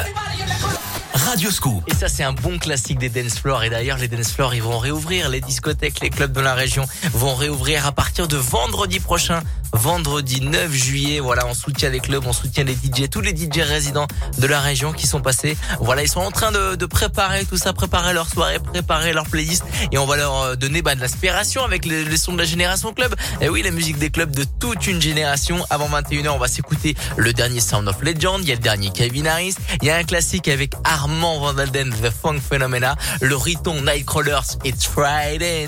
Radio 1.13 1.49
Scoop. 1.49 1.83
Et 1.87 1.95
ça, 1.95 2.07
c'est 2.07 2.23
un 2.23 2.33
bon 2.33 2.59
classique 2.59 2.99
des 2.99 3.09
dance 3.09 3.39
floors. 3.39 3.63
Et 3.63 3.71
d'ailleurs, 3.71 3.97
les 3.97 4.07
dance 4.07 4.31
floors, 4.31 4.53
ils 4.53 4.61
vont 4.61 4.77
réouvrir. 4.77 5.29
Les 5.29 5.41
discothèques, 5.41 5.99
les 6.01 6.11
clubs 6.11 6.31
de 6.31 6.41
la 6.41 6.53
région 6.53 6.85
vont 7.13 7.33
réouvrir 7.33 7.87
à 7.87 7.91
partir 7.91 8.27
de 8.27 8.37
vendredi 8.37 8.99
prochain. 8.99 9.41
Vendredi 9.77 10.41
9 10.41 10.73
juillet. 10.73 11.19
Voilà, 11.19 11.45
on 11.47 11.53
soutient 11.53 11.89
les 11.89 11.99
clubs, 11.99 12.23
on 12.25 12.33
soutient 12.33 12.63
les 12.63 12.73
DJ, 12.73 13.09
tous 13.09 13.21
les 13.21 13.35
DJ 13.35 13.59
résidents 13.59 14.07
de 14.37 14.47
la 14.47 14.59
région 14.59 14.91
qui 14.91 15.07
sont 15.07 15.21
passés. 15.21 15.57
Voilà, 15.79 16.03
ils 16.03 16.09
sont 16.09 16.19
en 16.19 16.31
train 16.31 16.51
de, 16.51 16.85
préparer 16.85 17.45
tout 17.45 17.57
ça, 17.57 17.73
préparer 17.73 18.13
leur 18.13 18.27
soirée, 18.29 18.59
préparer 18.59 19.13
leur 19.13 19.25
playlist 19.25 19.63
et 19.91 19.97
on 19.97 20.05
va 20.05 20.17
leur 20.17 20.41
euh, 20.41 20.55
donner 20.55 20.81
bah, 20.81 20.95
de 20.95 21.01
l'aspiration 21.01 21.63
avec 21.63 21.85
les, 21.85 22.17
sons 22.17 22.33
de 22.33 22.39
la 22.39 22.45
génération 22.45 22.93
club. 22.93 23.13
Et 23.41 23.49
oui, 23.49 23.61
la 23.61 23.71
musique 23.71 23.97
des 23.97 24.09
clubs 24.09 24.31
de 24.31 24.45
toute 24.59 24.87
une 24.87 25.01
génération. 25.01 25.65
Avant 25.69 25.87
21h, 25.89 26.29
on 26.29 26.37
va 26.37 26.47
s'écouter 26.47 26.95
le 27.17 27.33
dernier 27.33 27.59
Sound 27.59 27.87
of 27.87 28.01
Legend, 28.01 28.39
il 28.41 28.49
y 28.49 28.51
a 28.51 28.55
le 28.55 28.61
dernier 28.61 28.89
Kevin 28.89 29.27
Harris, 29.27 29.55
il 29.81 29.87
y 29.87 29.91
a 29.91 29.97
un 29.97 30.03
classique 30.03 30.47
avec 30.47 30.73
Armand 30.83 31.39
Van 31.39 31.53
Velden, 31.53 31.91
The 31.91 32.09
Funk 32.09 32.39
Phenomena, 32.39 32.95
le 33.21 33.35
Riton 33.35 33.81
Nightcrawlers, 33.81 34.57
It's 34.63 34.85
Friday. 34.85 35.67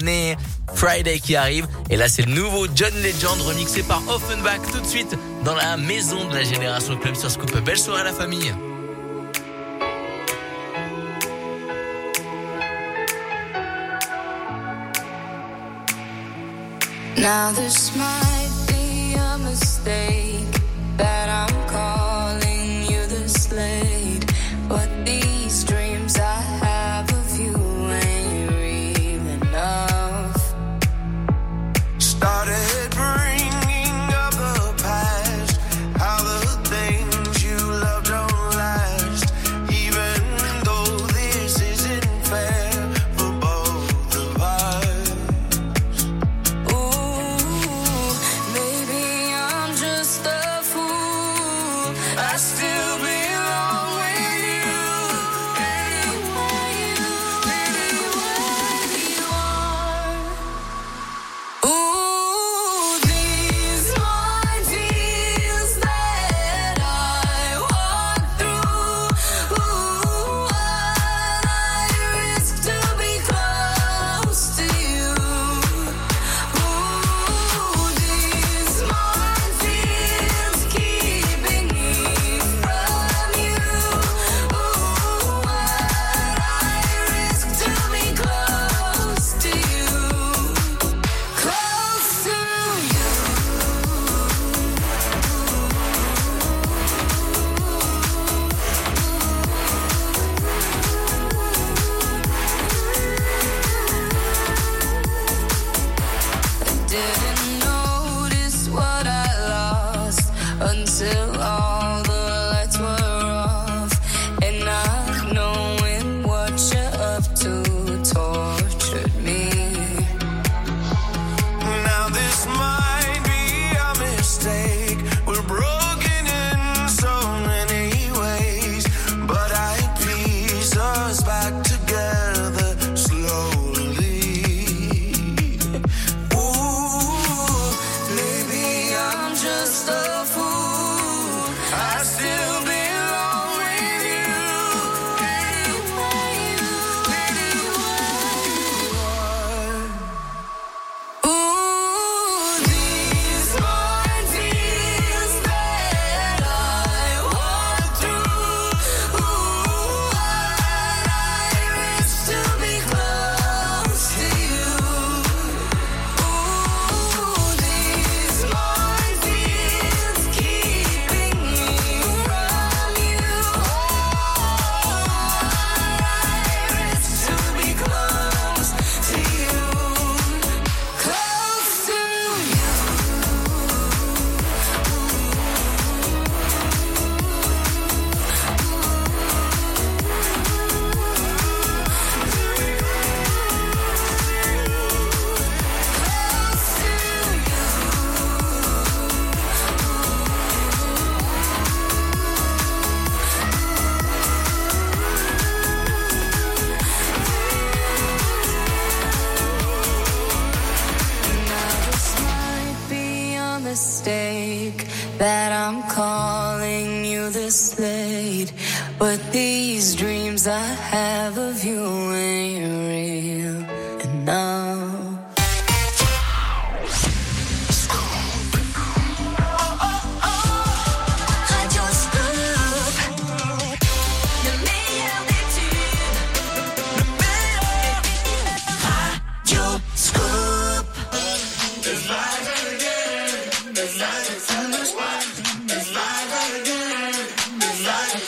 Friday 0.80 1.20
qui 1.20 1.36
arrive. 1.36 1.68
Et 1.90 1.98
là, 1.98 2.08
c'est 2.08 2.26
le 2.26 2.34
nouveau 2.34 2.66
John 2.74 2.94
Legend 3.04 3.42
remixé 3.42 3.84
par 3.84 4.02
Offenbach 4.08 4.62
tout 4.72 4.80
de 4.80 4.86
suite 4.86 5.14
dans 5.44 5.54
la 5.54 5.76
maison 5.76 6.26
de 6.30 6.34
la 6.34 6.44
génération 6.46 6.96
club 6.96 7.16
sur 7.16 7.30
Scoop. 7.30 7.52
Belle 7.66 7.78
soirée 7.78 8.00
à 8.00 8.06
la 8.06 8.14
famille. 8.14 8.54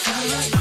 It's 0.03 0.60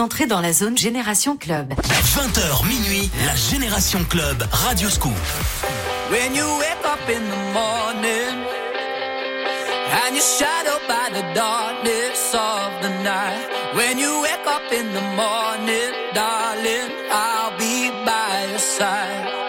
entrez 0.00 0.26
dans 0.26 0.40
la 0.40 0.52
zone 0.52 0.76
Génération 0.76 1.36
Club. 1.36 1.72
20h 1.74 2.66
minuit, 2.66 3.10
la 3.26 3.34
Génération 3.36 4.04
Club, 4.08 4.42
Radio 4.50 4.88
Scoop. 4.88 5.12
When 6.10 6.34
you 6.34 6.44
wake 6.58 6.84
up 6.84 7.08
in 7.08 7.22
the 7.30 7.52
morning 7.52 8.46
and 9.92 10.14
you're 10.14 10.22
shadowed 10.22 10.86
by 10.88 11.10
the 11.12 11.22
darkness 11.34 12.34
of 12.34 12.82
the 12.82 12.90
night. 13.02 13.46
When 13.74 13.98
you 13.98 14.22
wake 14.22 14.46
up 14.46 14.72
in 14.72 14.92
the 14.92 15.02
morning, 15.16 15.90
darling, 16.14 16.90
I'll 17.10 17.56
be 17.58 17.90
by 18.04 18.46
your 18.50 18.58
side. 18.58 19.39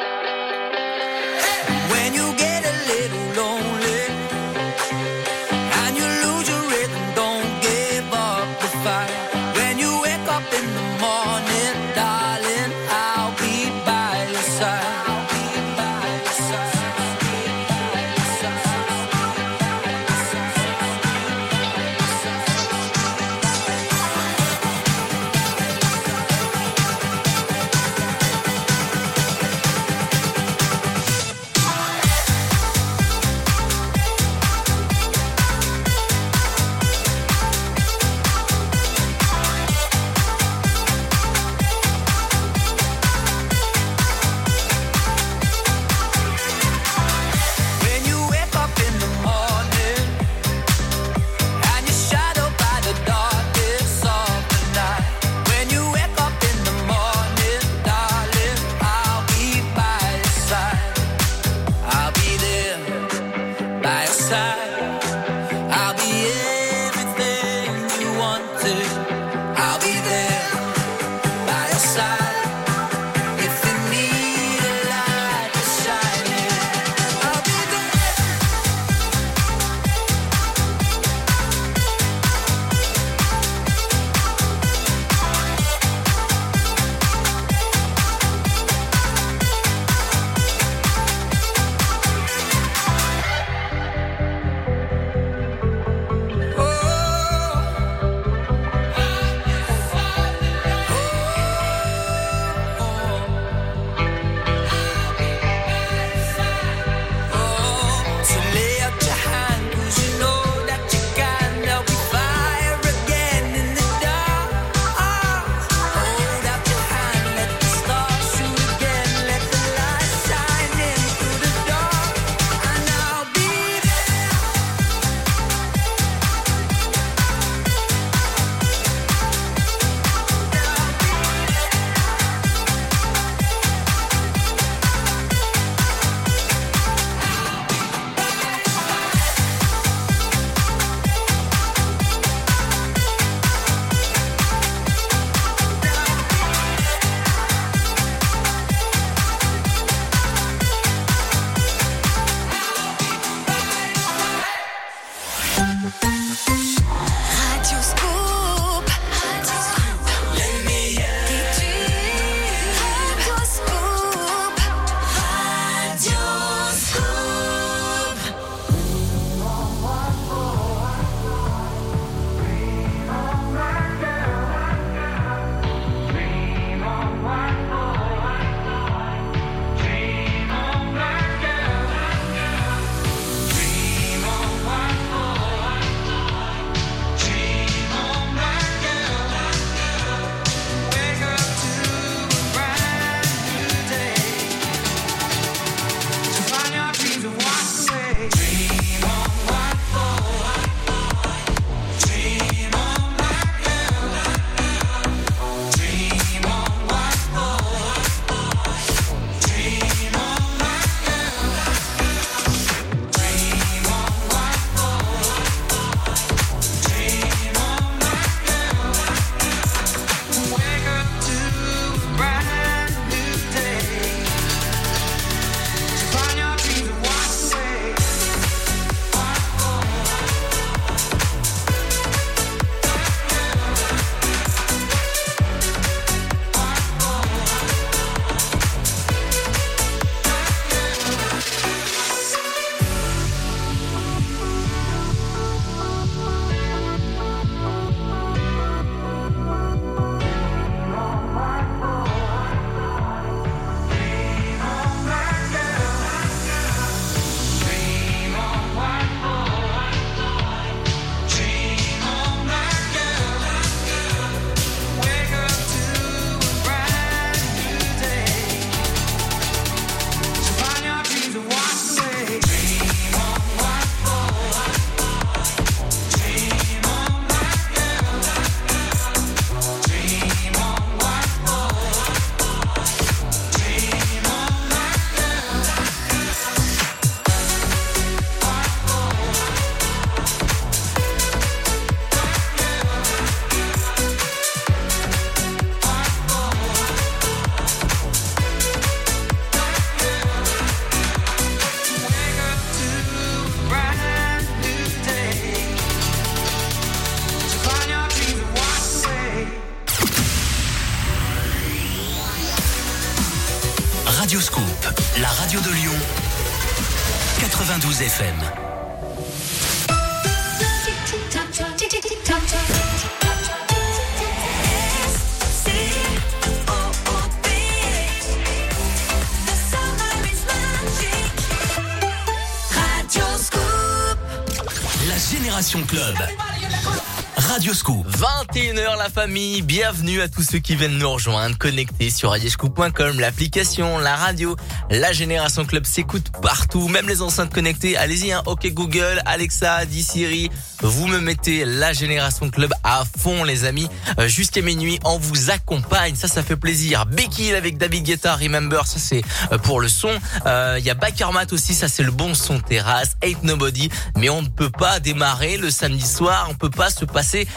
Radio 337.35 337.73
Scoop. 337.73 338.00
21h 338.21 338.99
la 338.99 339.09
famille, 339.09 339.63
bienvenue 339.63 340.21
à 340.21 340.27
tous 340.27 340.43
ceux 340.43 340.59
qui 340.59 340.75
viennent 340.75 340.99
nous 340.99 341.11
rejoindre, 341.11 341.57
connectés 341.57 342.11
sur 342.11 342.29
radioscoop.com, 342.29 343.19
l'application, 343.19 343.97
la 343.97 344.15
radio, 344.15 344.55
la 344.91 345.11
Génération 345.11 345.65
Club 345.65 345.87
s'écoute 345.87 346.27
partout, 346.39 346.87
même 346.87 347.09
les 347.09 347.23
enceintes 347.23 347.51
connectées. 347.51 347.97
Allez-y, 347.97 348.31
hein, 348.31 348.43
ok 348.45 348.67
Google, 348.73 349.23
Alexa, 349.25 349.85
dis 349.87 350.03
Siri, 350.03 350.51
vous 350.81 351.07
me 351.07 351.19
mettez 351.19 351.65
la 351.65 351.93
Génération 351.93 352.51
Club 352.51 352.71
à 352.83 353.05
fond 353.17 353.43
les 353.43 353.65
amis, 353.65 353.89
Euh, 354.19 354.27
jusqu'à 354.27 354.61
minuit, 354.61 354.99
on 355.03 355.17
vous 355.17 355.49
accompagne, 355.49 356.13
ça 356.15 356.27
ça 356.27 356.43
fait 356.43 356.57
plaisir. 356.57 357.07
Becky 357.07 357.51
avec 357.53 357.79
David 357.79 358.03
Guetta, 358.03 358.35
Remember, 358.35 358.85
ça 358.85 358.99
c'est 358.99 359.23
euh, 359.51 359.57
pour 359.57 359.79
le 359.81 359.87
son. 359.87 360.11
Euh, 360.45 360.75
Il 360.77 360.85
y 360.85 360.91
a 360.91 360.93
Bakermat 360.93 361.45
aussi, 361.53 361.73
ça 361.73 361.87
c'est 361.87 362.03
le 362.03 362.11
bon 362.11 362.35
son 362.35 362.59
terrasse, 362.59 363.15
Ain't 363.23 363.41
Nobody, 363.41 363.89
mais 364.15 364.29
on 364.29 364.43
ne 364.43 364.47
peut 364.47 364.69
pas 364.69 364.99
démarrer 364.99 365.57
le 365.57 365.71
samedi 365.71 366.05
soir, 366.05 366.47
on 366.51 366.53
peut 366.53 366.69
pas 366.69 366.91
se 366.91 367.05
passer 367.05 367.47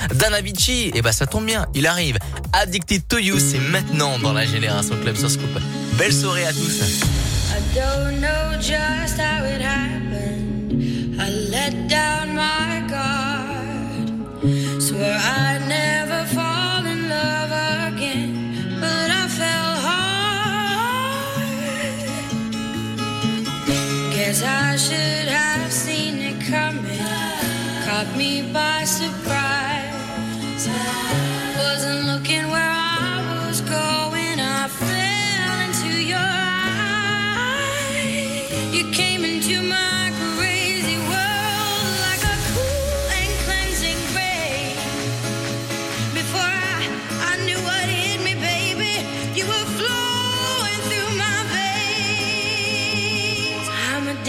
Et 0.69 1.03
bah 1.03 1.13
ça 1.13 1.27
tombe 1.27 1.47
bien, 1.47 1.67
il 1.75 1.87
arrive. 1.87 2.17
Addicted 2.53 3.09
to 3.09 3.19
You, 3.19 3.39
c'est 3.39 3.59
maintenant 3.59 4.19
dans 4.21 4.33
la 4.33 4.47
Génération 4.47 4.95
Club 5.03 5.17
sur 5.17 5.29
Scoop. 5.29 5.51
Belle 5.99 6.13
soirée 6.13 6.47
à 6.47 6.53
tous. 6.53 6.81
I 6.81 7.61
don't 7.75 8.21
know 8.21 8.57
just 8.61 9.19
how 9.19 9.45
it 9.45 9.61
happened. 9.61 11.21
I 11.21 11.29
let 11.51 11.89
down 11.89 12.35
my 12.35 12.83
guard. 12.89 14.13
Swore 14.81 15.03
I'd 15.03 15.67
never 15.69 16.25
fall 16.33 16.87
in 16.87 17.09
love 17.09 17.51
again, 17.93 18.79
but 18.81 19.11
I 19.11 19.27
fell 19.29 19.77
hard. 19.83 20.15
Guess 24.15 24.43
I 24.45 24.77
should 24.77 25.29
have 25.29 25.73
seen 25.73 26.19
it 26.21 26.41
coming. 26.49 27.01
Caught 27.87 28.17
me 28.17 28.43
by 28.53 28.85
surprise. 28.85 29.24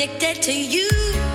Addicted 0.05 0.43
to 0.43 0.53
you. 0.53 1.34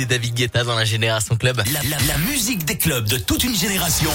et 0.00 0.06
David 0.06 0.34
Guetta 0.34 0.64
dans 0.64 0.74
la 0.76 0.84
Génération 0.84 1.36
Club. 1.36 1.62
La, 1.72 1.82
la- 1.82 2.04
la 2.06 2.18
musique 2.18 2.64
des 2.64 2.76
clubs 2.78 3.06
de 3.06 3.16
toute 3.18 3.44
une 3.44 3.54
génération. 3.54 4.10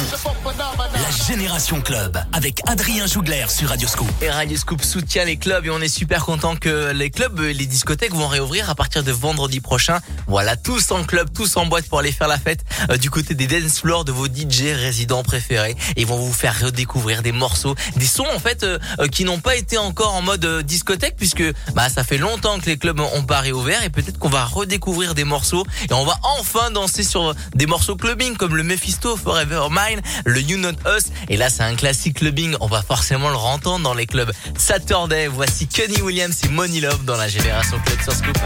La 0.93 1.25
Génération 1.27 1.81
Club 1.81 2.17
avec 2.33 2.61
Adrien 2.67 3.05
Jougler 3.07 3.45
sur 3.49 3.69
Radio 3.69 3.87
Scoop. 3.87 4.07
Et 4.21 4.29
Radio 4.29 4.57
Scoop 4.57 4.83
soutient 4.83 5.25
les 5.25 5.37
clubs 5.37 5.65
et 5.65 5.69
on 5.69 5.79
est 5.81 5.87
super 5.87 6.25
content 6.25 6.55
que 6.55 6.91
les 6.91 7.09
clubs 7.09 7.39
et 7.41 7.53
les 7.53 7.65
discothèques 7.65 8.13
vont 8.13 8.27
réouvrir 8.27 8.69
à 8.69 8.75
partir 8.75 9.03
de 9.03 9.11
vendredi 9.11 9.59
prochain. 9.59 9.99
Voilà, 10.27 10.57
tous 10.57 10.91
en 10.91 11.03
club, 11.03 11.29
tous 11.33 11.55
en 11.55 11.65
boîte 11.65 11.87
pour 11.87 11.99
aller 11.99 12.11
faire 12.11 12.27
la 12.27 12.37
fête 12.37 12.63
euh, 12.89 12.97
du 12.97 13.09
côté 13.09 13.33
des 13.33 13.47
dance 13.47 13.79
floors 13.79 14.03
de 14.03 14.11
vos 14.11 14.27
DJ 14.27 14.73
résidents 14.73 15.23
préférés. 15.23 15.75
Ils 15.95 16.05
vont 16.05 16.17
vous 16.17 16.33
faire 16.33 16.59
redécouvrir 16.59 17.23
des 17.23 17.31
morceaux, 17.31 17.75
des 17.95 18.05
sons 18.05 18.27
en 18.35 18.39
fait 18.39 18.63
euh, 18.63 18.77
euh, 18.99 19.07
qui 19.07 19.23
n'ont 19.23 19.39
pas 19.39 19.55
été 19.55 19.77
encore 19.77 20.13
en 20.13 20.21
mode 20.21 20.45
discothèque 20.63 21.15
puisque 21.15 21.43
bah 21.73 21.89
ça 21.89 22.03
fait 22.03 22.17
longtemps 22.17 22.59
que 22.59 22.65
les 22.65 22.77
clubs 22.77 22.99
ont 22.99 23.23
pas 23.23 23.39
réouvert 23.39 23.83
et 23.83 23.89
peut-être 23.89 24.19
qu'on 24.19 24.29
va 24.29 24.43
redécouvrir 24.45 25.15
des 25.15 25.23
morceaux 25.23 25.65
et 25.89 25.93
on 25.93 26.05
va 26.05 26.17
enfin 26.23 26.71
danser 26.71 27.03
sur 27.03 27.33
des 27.55 27.65
morceaux 27.65 27.95
clubbing 27.95 28.35
comme 28.35 28.55
le 28.55 28.63
Mephisto 28.63 29.15
Forever 29.15 29.67
Mine, 29.69 30.01
le 30.25 30.41
You 30.41 30.57
Not 30.57 30.73
Us 30.97 31.05
et 31.29 31.37
là 31.37 31.49
c'est 31.49 31.63
un 31.63 31.75
classique 31.75 32.17
clubbing, 32.17 32.55
on 32.59 32.67
va 32.67 32.81
forcément 32.81 33.29
le 33.29 33.37
entendre 33.37 33.83
dans 33.83 33.93
les 33.93 34.05
clubs 34.05 34.31
Saturday. 34.57 35.27
Voici 35.27 35.67
Kenny 35.67 36.01
Williams 36.01 36.37
et 36.43 36.49
Money 36.49 36.81
Love 36.81 37.05
dans 37.05 37.17
la 37.17 37.27
génération 37.27 37.79
club 37.79 38.01
sur 38.01 38.13
Scoop. 38.13 38.37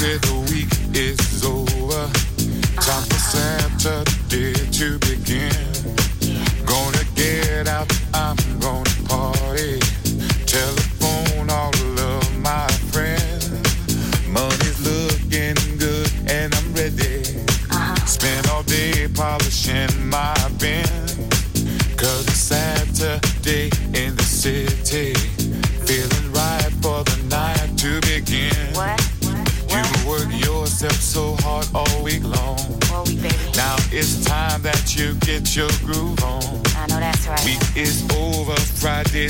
quedó 0.00 0.39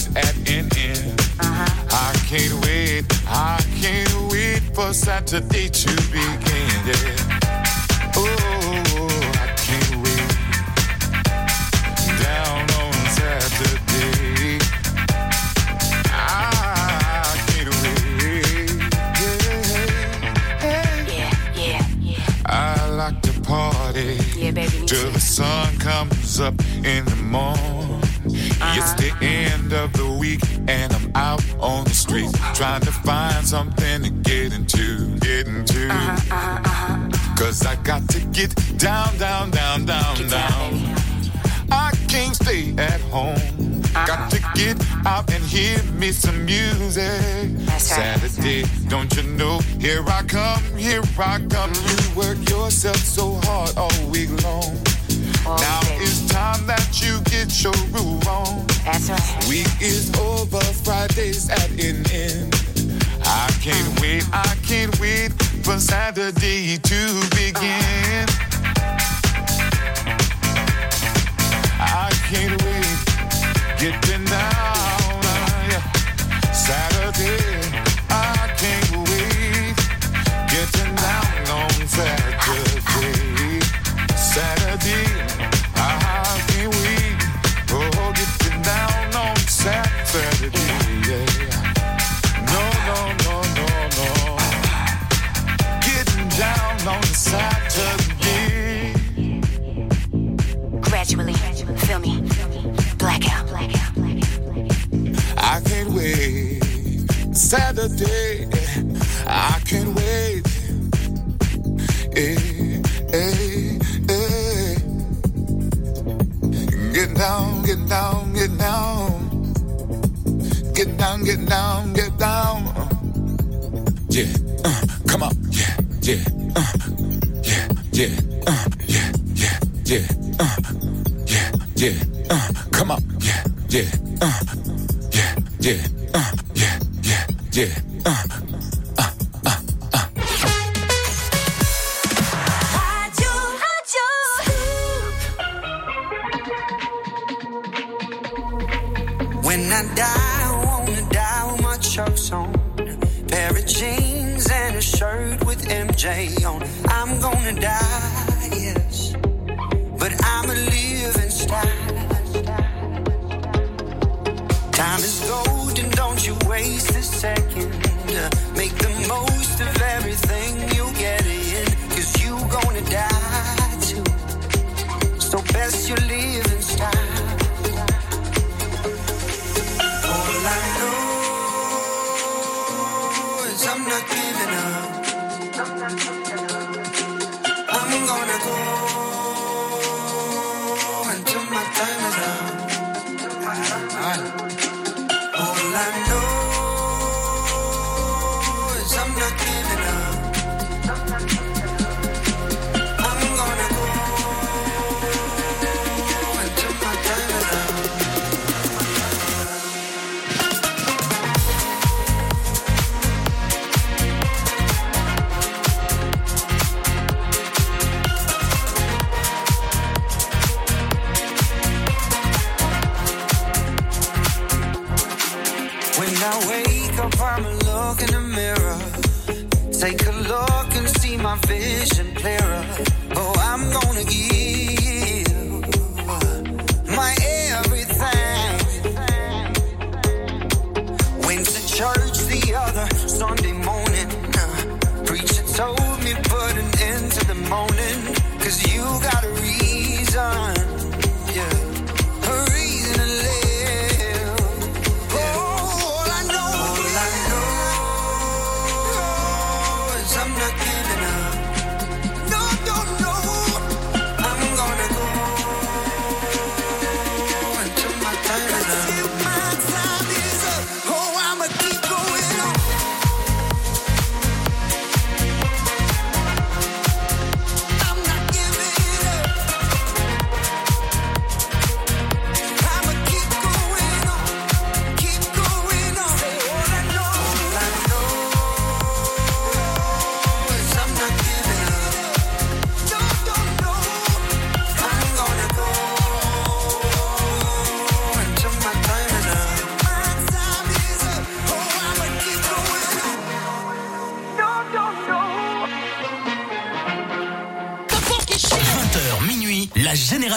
Friday's 0.00 0.16
at 0.16 0.36
an 0.48 0.68
end. 0.78 1.20
Uh-huh. 1.40 1.86
I 1.90 2.12
can't 2.26 2.64
wait, 2.64 3.04
I 3.28 3.60
can't 3.80 4.30
wait 4.30 4.60
for 4.74 4.92
Saturday 4.92 5.68
to 5.68 5.96
begin. 6.10 6.70
Yeah. 6.86 7.16
Oh, 8.16 9.08
I 9.34 9.54
can't 9.56 9.96
wait. 10.02 10.30
Down 12.22 12.70
on 12.80 12.92
Saturday. 13.16 14.58
I 16.12 16.14
can't 17.46 17.74
wait. 17.82 18.80
Yeah, 21.08 21.30
yeah, 21.56 21.86
yeah. 22.00 22.46
I 22.46 22.88
like 22.90 23.20
to 23.22 23.32
party 23.42 24.18
Yeah, 24.36 24.50
baby, 24.52 24.86
till 24.86 25.10
the 25.10 25.20
sun 25.20 25.76
comes 25.78 26.40
up 26.40 26.54
in 26.84 27.04
the 27.04 27.16
morning. 27.16 27.89
It's 28.76 28.94
the 28.94 29.12
end 29.20 29.72
of 29.72 29.92
the 29.92 30.10
week 30.10 30.40
and 30.68 30.92
I'm 30.92 31.10
out 31.14 31.42
on 31.58 31.84
the 31.84 31.90
street 31.90 32.32
trying 32.54 32.80
to 32.82 32.92
find 32.92 33.46
something 33.46 34.02
to 34.02 34.10
get 34.10 34.52
into, 34.52 35.16
get 35.18 35.48
into. 35.48 35.88
Uh-huh, 35.88 36.34
uh-huh, 36.34 36.60
uh-huh. 36.64 37.34
Cause 37.36 37.66
I 37.66 37.76
got 37.82 38.08
to 38.10 38.20
get 38.26 38.54
down, 38.78 39.16
down, 39.18 39.50
down, 39.50 39.84
down, 39.84 40.16
get 40.16 40.30
down. 40.30 40.84
down 40.84 40.96
I 41.72 41.92
can't 42.08 42.34
stay 42.34 42.74
at 42.78 43.00
home. 43.12 43.34
Uh-huh. 43.36 44.06
Got 44.06 44.30
to 44.30 44.40
get 44.54 44.76
out 45.06 45.32
and 45.32 45.42
hear 45.44 45.82
me 45.94 46.12
some 46.12 46.44
music. 46.44 47.56
That's 47.66 47.84
Saturday, 47.84 48.62
right. 48.62 48.88
don't 48.88 49.16
you 49.16 49.22
know? 49.22 49.58
Here 49.78 50.04
I 50.06 50.22
come, 50.22 50.62
here 50.76 51.02
I 51.18 51.38
come. 51.38 51.72
Mm-hmm. 51.72 52.12
You 52.12 52.18
work 52.18 52.50
yourself 52.50 52.98
so 52.98 53.40
hard 53.42 53.76
all 53.76 54.10
week 54.10 54.30
long. 54.44 54.78
All 55.50 55.58
now 55.58 55.80
day. 55.80 55.96
it's 55.98 56.28
time 56.28 56.64
that 56.66 57.02
you 57.02 57.20
get 57.24 57.50
your 57.60 57.74
groove 57.90 58.26
on. 58.28 58.64
That's 58.84 59.10
right. 59.10 59.48
Week 59.48 59.66
is 59.80 60.14
over, 60.16 60.60
Friday's 60.60 61.50
at 61.50 61.70
an 61.70 62.06
end. 62.12 62.54
I 63.24 63.50
can't 63.60 64.00
wait, 64.00 64.24
I 64.32 64.54
can't 64.62 64.94
wait 65.00 65.32
for 65.64 65.78
Saturday 65.78 66.78
to 66.78 67.20
begin. 67.34 68.28
Uh. 68.28 68.49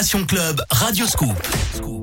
Club, 0.03 0.61
Radio 0.69 1.05
Scoop. 1.05 2.02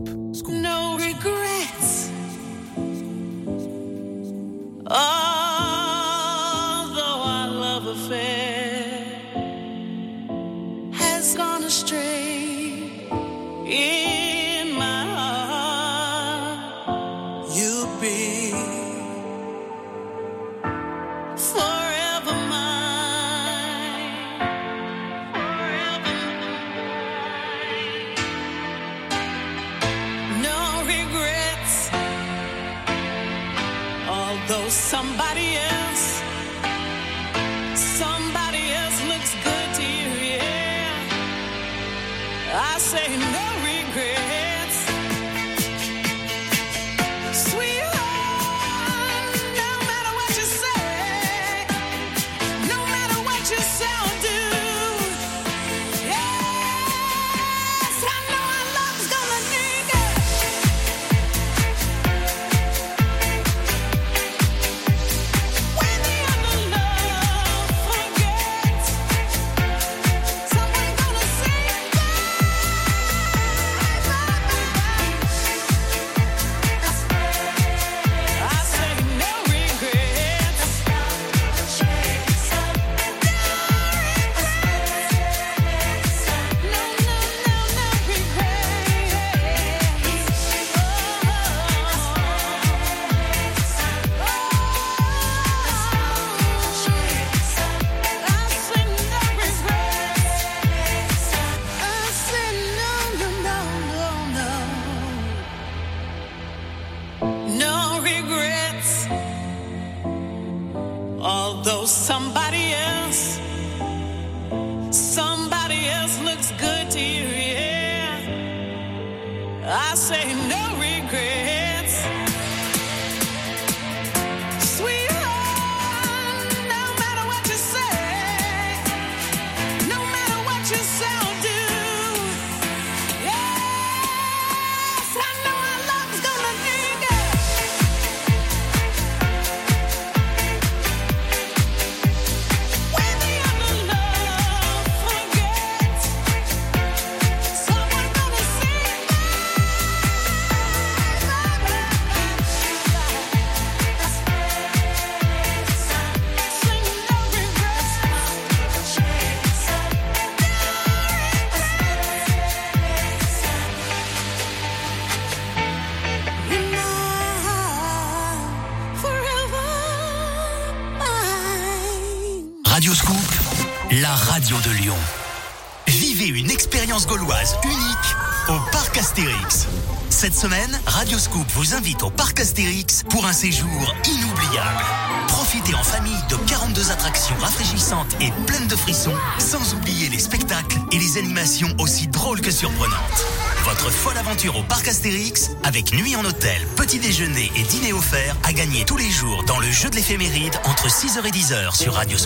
Cette 180.20 180.34
semaine, 180.34 180.78
Radio 180.84 181.18
Scoop 181.18 181.46
vous 181.54 181.72
invite 181.72 182.02
au 182.02 182.10
Parc 182.10 182.40
Astérix 182.40 183.04
pour 183.08 183.24
un 183.24 183.32
séjour 183.32 183.94
inoubliable. 184.04 184.84
Profitez 185.28 185.74
en 185.74 185.82
famille 185.82 186.22
de 186.28 186.36
42 186.46 186.90
attractions 186.90 187.34
rafraîchissantes 187.36 188.14
et 188.20 188.30
pleines 188.46 188.68
de 188.68 188.76
frissons, 188.76 189.14
sans 189.38 189.72
oublier 189.72 190.10
les 190.10 190.18
spectacles 190.18 190.76
et 190.92 190.98
les 190.98 191.16
animations 191.16 191.74
aussi 191.78 192.06
drôles 192.06 192.42
que 192.42 192.50
surprenantes. 192.50 193.24
Votre 193.64 193.90
folle 193.90 194.18
aventure 194.18 194.58
au 194.58 194.62
Parc 194.62 194.88
Astérix, 194.88 195.52
avec 195.64 195.94
nuit 195.94 196.14
en 196.16 196.24
hôtel, 196.26 196.66
petit 196.76 196.98
déjeuner 196.98 197.50
et 197.56 197.62
dîner 197.62 197.94
offert, 197.94 198.36
à 198.44 198.52
gagner 198.52 198.84
tous 198.84 198.98
les 198.98 199.10
jours 199.10 199.42
dans 199.44 199.58
le 199.58 199.70
jeu 199.70 199.88
de 199.88 199.96
l'éphéméride 199.96 200.52
entre 200.64 200.88
6h 200.88 201.26
et 201.26 201.30
10h 201.30 201.74
sur 201.74 201.94
Radio 201.94 202.18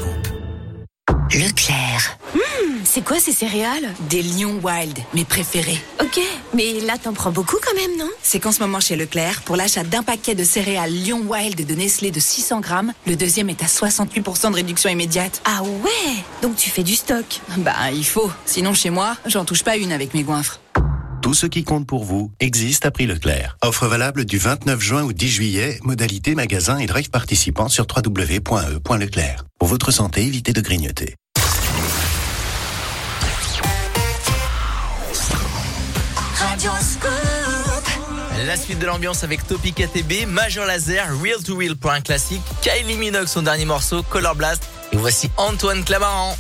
quoi 3.05 3.21
ces 3.21 3.33
céréales? 3.33 3.93
Des 4.09 4.23
Lions 4.23 4.59
Wild, 4.63 4.99
mes 5.15 5.25
préférés. 5.25 5.79
Ok, 6.01 6.19
mais 6.55 6.81
là 6.81 6.95
t'en 7.03 7.13
prends 7.13 7.31
beaucoup 7.31 7.57
quand 7.63 7.75
même, 7.75 7.97
non? 7.99 8.11
C'est 8.23 8.41
qu'en 8.41 8.53
ce 8.53 8.61
moment 8.61 8.81
chez 8.81 8.97
Leclerc, 8.97 9.43
pour 9.43 9.57
l'achat 9.57 9.85
d'un 9.85 10.03
paquet 10.03 10.35
de 10.35 10.43
céréales 10.45 10.93
Lion 10.93 11.21
Wild 11.27 11.67
de 11.67 11.75
Nestlé 11.75 12.11
de 12.11 12.21
600 12.21 12.61
grammes, 12.61 12.93
le 13.07 13.17
deuxième 13.17 13.51
est 13.51 13.63
à 13.63 13.67
68% 13.67 14.51
de 14.51 14.57
réduction 14.57 14.91
immédiate. 14.91 15.41
Ah 15.45 15.63
ouais? 15.63 16.15
Donc 16.43 16.57
tu 16.57 16.71
fais 16.71 16.83
du 16.83 16.95
stock 16.95 17.41
Bah, 17.59 17.91
il 17.93 18.05
faut. 18.07 18.31
Sinon, 18.47 18.75
chez 18.75 18.91
moi, 18.91 19.17
j'en 19.27 19.45
touche 19.45 19.63
pas 19.63 19.77
une 19.77 19.93
avec 19.93 20.15
mes 20.15 20.23
goinfres. 20.23 20.61
Tout 21.23 21.35
ce 21.35 21.47
qui 21.47 21.65
compte 21.65 21.87
pour 21.87 22.05
vous 22.05 22.31
existe 22.41 22.85
à 22.85 22.91
prix 22.91 23.07
Leclerc. 23.07 23.57
Offre 23.63 23.87
valable 23.87 24.25
du 24.27 24.37
29 24.37 24.81
juin 24.81 25.03
au 25.05 25.13
10 25.13 25.29
juillet, 25.31 25.79
modalité 25.83 26.35
magasin 26.35 26.79
et 26.79 26.87
drive 26.87 27.09
participant 27.11 27.69
sur 27.69 27.87
www.e.leclerc. 27.87 29.45
Pour 29.59 29.69
votre 29.69 29.91
santé, 29.91 30.23
évitez 30.23 30.53
de 30.53 30.61
grignoter. 30.61 31.15
La 38.55 38.61
suite 38.61 38.79
de 38.79 38.87
l'ambiance 38.87 39.25
avec 39.25 39.45
Topic 39.49 39.81
ATB, 39.81 40.29
Major 40.29 40.65
Laser, 40.65 41.07
Real 41.21 41.43
to 41.43 41.57
Real 41.57 41.75
pour 41.75 41.91
un 41.91 42.01
classique, 42.01 42.41
Kylie 42.63 42.97
Minogue 42.97 43.27
son 43.27 43.43
dernier 43.43 43.65
morceau, 43.65 44.05
Color 44.05 44.37
Blast, 44.37 44.69
et 44.93 44.97
voici 44.97 45.29
Antoine 45.37 45.83
Clamaran. 45.83 46.37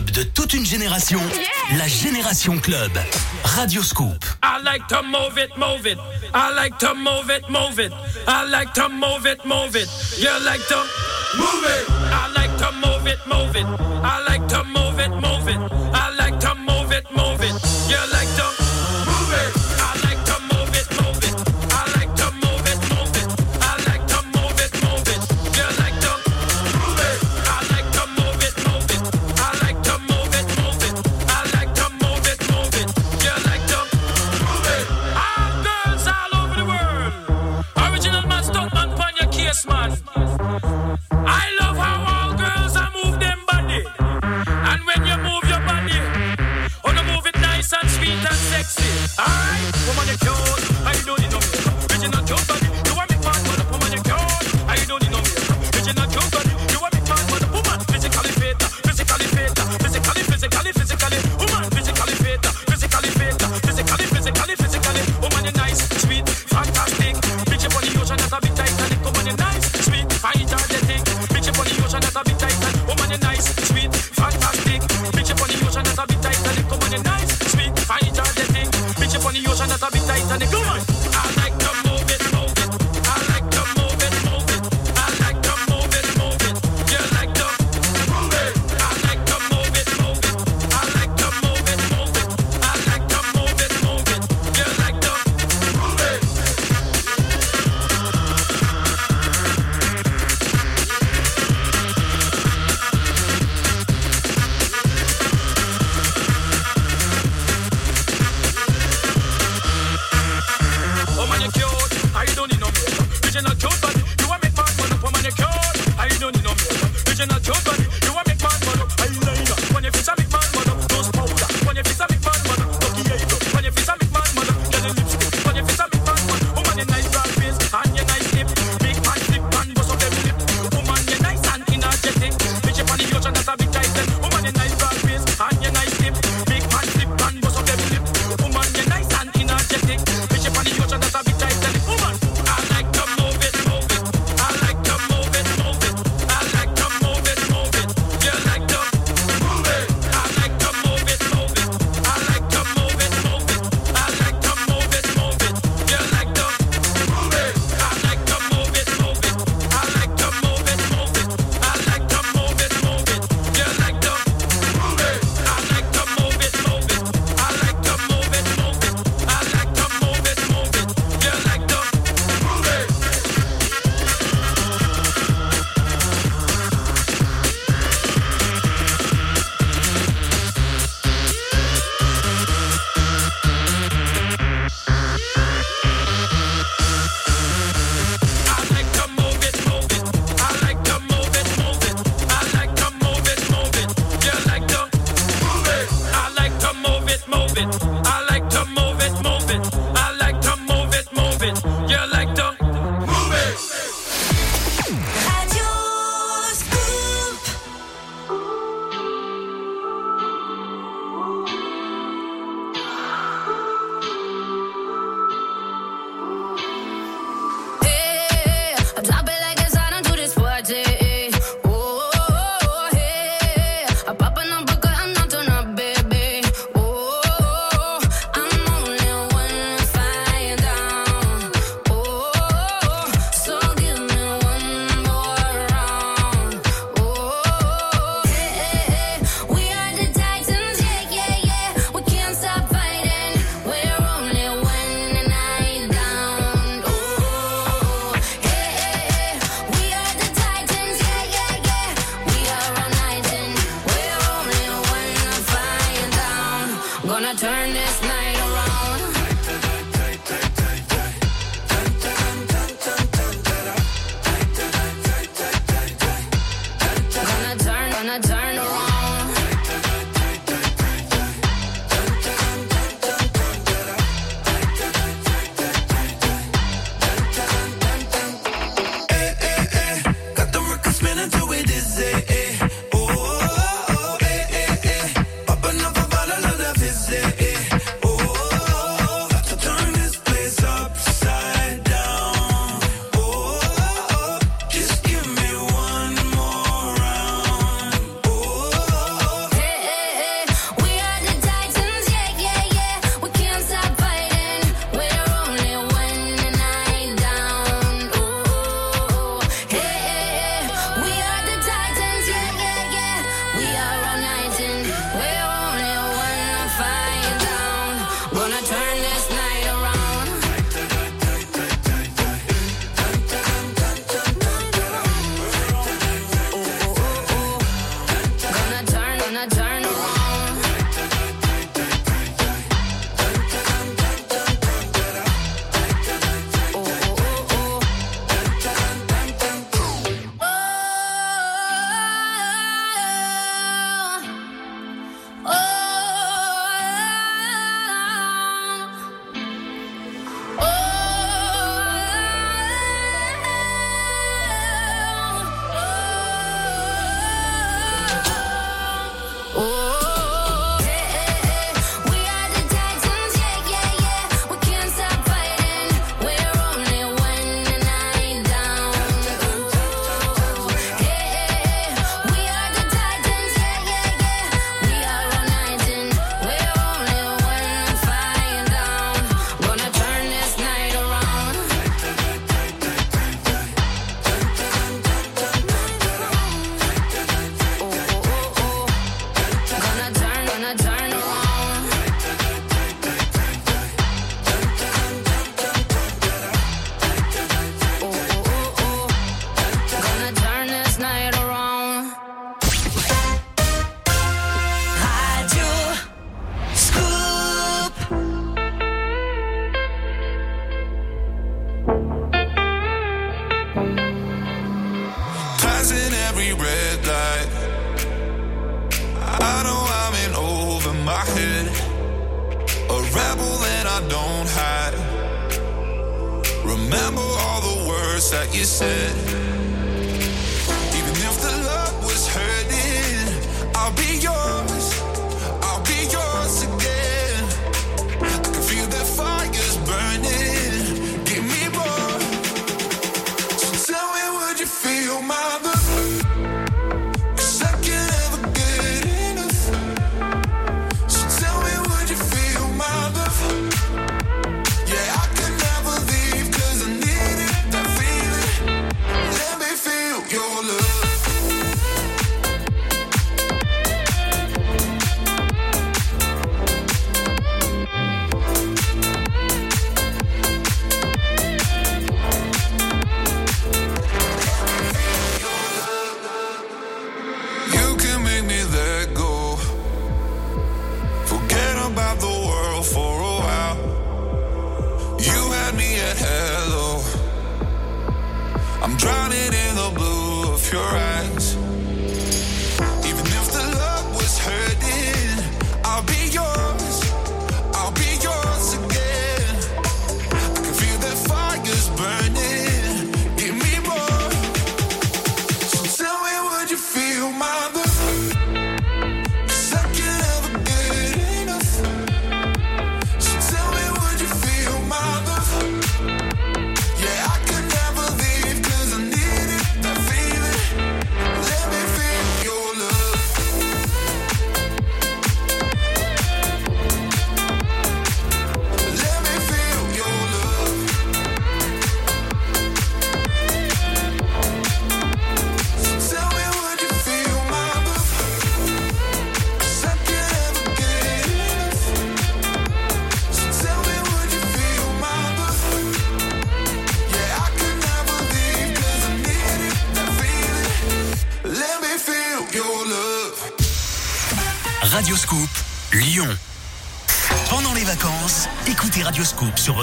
club 0.00 0.10
de 0.10 0.22
toute 0.22 0.54
une 0.54 0.64
génération, 0.64 1.20
yeah. 1.34 1.78
la 1.78 1.88
Génération 1.88 2.58
Club. 2.58 2.92
Radio 3.44 3.82
Scoop. 3.82 4.24
I 4.42 4.62
like 4.62 4.86
to 4.88 5.02
move 5.02 5.38
it, 5.38 5.56
move 5.56 5.86
it. 5.86 5.98
I 6.34 6.52
like 6.54 6.78
to 6.78 6.94
move 6.94 7.30
it, 7.30 7.48
move 7.48 7.78
it. 7.78 7.92
I 8.26 8.48
like 8.48 8.72
to 8.74 8.88
move 8.88 9.26
it, 9.26 9.44
move 9.44 9.76
it. 9.76 9.88
You 10.18 10.30
like 10.44 10.66
to... 10.68 10.99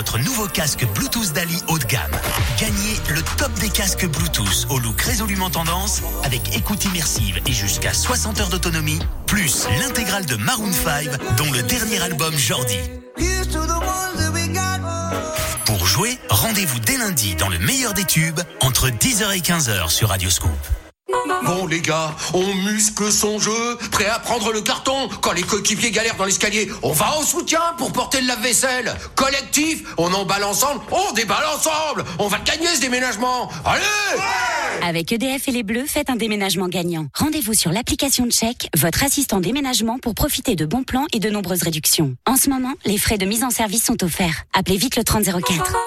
votre 0.08 0.20
nouveau 0.20 0.48
casque 0.48 0.86
Bluetooth 0.96 1.34
Dali 1.34 1.62
haut 1.68 1.78
de 1.78 1.84
gamme. 1.84 2.12
Gagnez 2.58 2.96
le 3.10 3.22
top 3.38 3.52
des 3.60 3.68
casques 3.68 4.06
Bluetooth 4.06 4.66
au 4.70 4.80
look 4.80 5.02
résolument 5.02 5.50
tendance 5.50 6.02
avec 6.24 6.56
écoute 6.56 6.86
immersive 6.86 7.42
et 7.46 7.52
jusqu'à 7.52 7.94
60 7.94 8.40
heures 8.40 8.48
d'autonomie, 8.48 9.00
plus 9.26 9.68
l'intégrale 9.82 10.26
de 10.26 10.38
Maroon 10.38 10.72
5 10.72 11.10
dont 11.36 11.52
le 11.52 11.62
dernier 11.62 12.02
album 12.02 12.38
Jordi. 12.38 12.78
Pour 15.66 15.86
jouer, 15.86 16.18
rendez-vous 16.30 16.80
dès 16.80 16.98
lundi 16.98 17.36
dans 17.36 17.50
le 17.50 17.60
meilleur 17.60 17.94
des 17.94 18.06
tubes 18.06 18.40
entre 18.62 18.88
10h 18.88 19.36
et 19.36 19.42
15h 19.42 19.90
sur 19.90 20.10
Radio 20.10 20.30
Scoop. 20.30 20.87
Bon 21.48 21.66
les 21.66 21.80
gars, 21.80 22.14
on 22.34 22.54
muscle 22.56 23.10
son 23.10 23.40
jeu, 23.40 23.78
prêt 23.90 24.06
à 24.08 24.20
prendre 24.20 24.52
le 24.52 24.60
carton 24.60 25.08
quand 25.22 25.32
les 25.32 25.44
coéquipiers 25.44 25.92
galèrent 25.92 26.18
dans 26.18 26.26
l'escalier. 26.26 26.70
On 26.84 26.92
va 26.92 27.18
au 27.20 27.24
soutien 27.24 27.62
pour 27.78 27.94
porter 27.94 28.20
le 28.20 28.28
lave-vaisselle. 28.28 28.94
Collectif, 29.16 29.84
on 29.98 30.14
emballe 30.14 30.44
ensemble, 30.44 30.82
on 30.92 31.14
déballe 31.14 31.46
ensemble. 31.56 32.04
On 32.20 32.28
va 32.28 32.40
gagner 32.40 32.68
ce 32.68 32.82
déménagement. 32.82 33.50
Allez 33.64 33.82
Avec 34.84 35.10
EDF 35.14 35.48
et 35.48 35.52
les 35.52 35.64
Bleus, 35.64 35.86
faites 35.88 36.10
un 36.10 36.18
déménagement 36.18 36.68
gagnant. 36.68 37.08
Rendez-vous 37.14 37.54
sur 37.54 37.72
l'application 37.72 38.26
de 38.26 38.34
chèque, 38.34 38.68
votre 38.76 39.06
assistant 39.06 39.40
déménagement 39.40 40.00
pour 40.00 40.16
profiter 40.16 40.58
de 40.58 40.66
bons 40.66 40.84
plans 40.84 41.06
et 41.14 41.20
de 41.22 41.30
nombreuses 41.30 41.64
réductions. 41.64 42.16
En 42.26 42.36
ce 42.36 42.50
moment, 42.50 42.74
les 42.84 42.98
frais 42.98 43.18
de 43.18 43.26
mise 43.26 43.46
en 43.46 43.52
service 43.52 43.86
sont 43.86 44.04
offerts. 44.04 44.44
Appelez 44.54 44.76
vite 44.76 44.98
le 44.98 45.06
3004. 45.06 45.78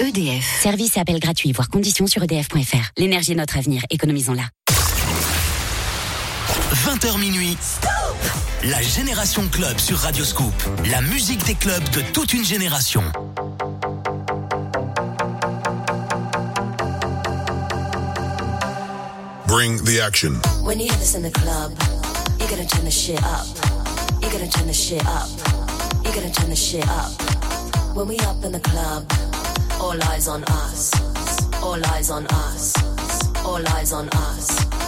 EDF. 0.00 0.60
Service 0.60 0.96
et 0.96 1.00
appel 1.00 1.20
gratuit, 1.20 1.52
voire 1.52 1.68
conditions 1.68 2.08
sur 2.08 2.24
edf.fr. 2.24 2.90
L'énergie 2.96 3.32
est 3.32 3.36
notre 3.36 3.58
avenir, 3.58 3.82
économisons-la. 3.90 4.42
20h 6.72 7.18
minuit. 7.18 7.56
La 8.64 8.82
Génération 8.82 9.48
Club 9.48 9.78
sur 9.78 9.98
Radio 9.98 10.24
Scoop. 10.24 10.52
La 10.90 11.00
musique 11.00 11.44
des 11.46 11.54
clubs 11.54 11.88
de 11.90 12.02
toute 12.12 12.34
une 12.34 12.44
génération. 12.44 13.02
Bring 19.46 19.82
the 19.84 20.00
action. 20.00 20.34
When 20.62 20.78
you 20.78 20.86
hear 20.86 20.98
this 20.98 21.14
in 21.14 21.22
the 21.22 21.30
club, 21.30 21.72
you 22.38 22.46
gotta 22.48 22.66
turn 22.66 22.84
the 22.84 22.90
shit 22.90 23.18
up. 23.24 23.46
You 24.22 24.28
gotta 24.30 24.48
turn 24.48 24.66
the 24.66 24.74
shit 24.74 25.04
up. 25.06 25.28
You 26.04 26.12
gotta 26.12 26.30
turn 26.30 26.50
the 26.50 26.56
shit 26.56 26.86
up. 26.88 27.10
When 27.94 28.06
we 28.08 28.18
up 28.20 28.44
in 28.44 28.52
the 28.52 28.60
club, 28.60 29.10
all 29.80 29.96
eyes 30.10 30.28
on 30.28 30.44
us. 30.44 30.92
All 31.62 31.82
eyes 31.86 32.10
on 32.10 32.26
us. 32.26 32.74
All 33.44 33.66
eyes 33.68 33.92
on 33.92 34.08
us. 34.10 34.87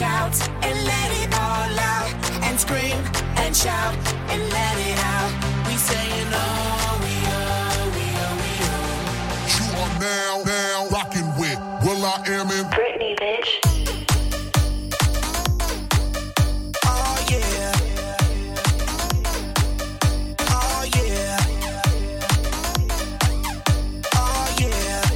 shout 0.00 0.32
and 0.64 0.76
let 0.86 1.10
it 1.20 1.28
all 1.34 1.78
out. 1.92 2.08
And 2.46 2.58
scream 2.58 2.96
and 3.36 3.54
shout 3.54 3.94
and 4.32 4.40
let 4.56 4.76
it 4.88 4.98
out. 5.14 5.32
We 5.66 5.74
saying 5.76 6.28
oh, 6.32 6.98
we 7.04 7.14
oh, 7.36 7.84
we 7.96 8.06
oh, 8.24 8.34
we 8.40 8.52
oh. 8.72 8.80
You 9.56 9.66
are 9.82 9.94
now, 10.00 10.34
now 10.46 10.78
rocking 10.90 11.28
with 11.40 11.58
Will 11.84 12.02
I 12.02 12.16
Am 12.28 12.48
in 12.50 12.64
Britney, 12.76 13.12
bitch. 13.20 13.50
Oh 16.86 17.16
yeah. 17.28 17.72
Oh 20.48 20.82
yeah. 20.96 21.36
Oh 24.14 24.44
yeah. 24.62 25.06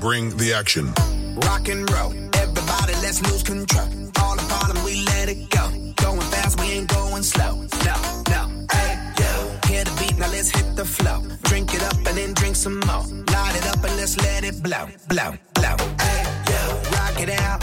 Bring 0.00 0.36
the 0.36 0.52
action. 0.52 0.92
Rock 1.36 1.68
and 1.68 1.88
roll. 1.92 2.23
Let's 3.14 3.30
lose 3.30 3.42
control. 3.44 3.86
All 4.22 4.34
the 4.34 4.44
bottom, 4.48 4.84
we 4.84 5.04
let 5.04 5.28
it 5.28 5.48
go. 5.50 5.70
Going 6.02 6.20
fast, 6.32 6.58
we 6.58 6.66
ain't 6.72 6.88
going 6.88 7.22
slow. 7.22 7.62
No, 7.86 7.96
no. 8.28 8.66
Hey, 8.72 8.98
yo. 9.20 9.54
Hear 9.68 9.84
the 9.84 9.94
beat, 10.00 10.18
now 10.18 10.28
let's 10.32 10.50
hit 10.50 10.74
the 10.74 10.84
flow. 10.84 11.22
Drink 11.44 11.72
it 11.74 11.82
up 11.84 11.94
and 11.94 12.18
then 12.18 12.34
drink 12.34 12.56
some 12.56 12.80
more. 12.80 13.06
Light 13.30 13.54
it 13.54 13.68
up 13.68 13.84
and 13.84 13.96
let's 13.98 14.16
let 14.16 14.42
it 14.42 14.60
blow, 14.64 14.88
blow, 15.06 15.38
blow. 15.54 15.76
Hey, 16.00 16.24
yo. 16.50 16.74
Rock 16.90 17.20
it 17.20 17.30
out, 17.38 17.62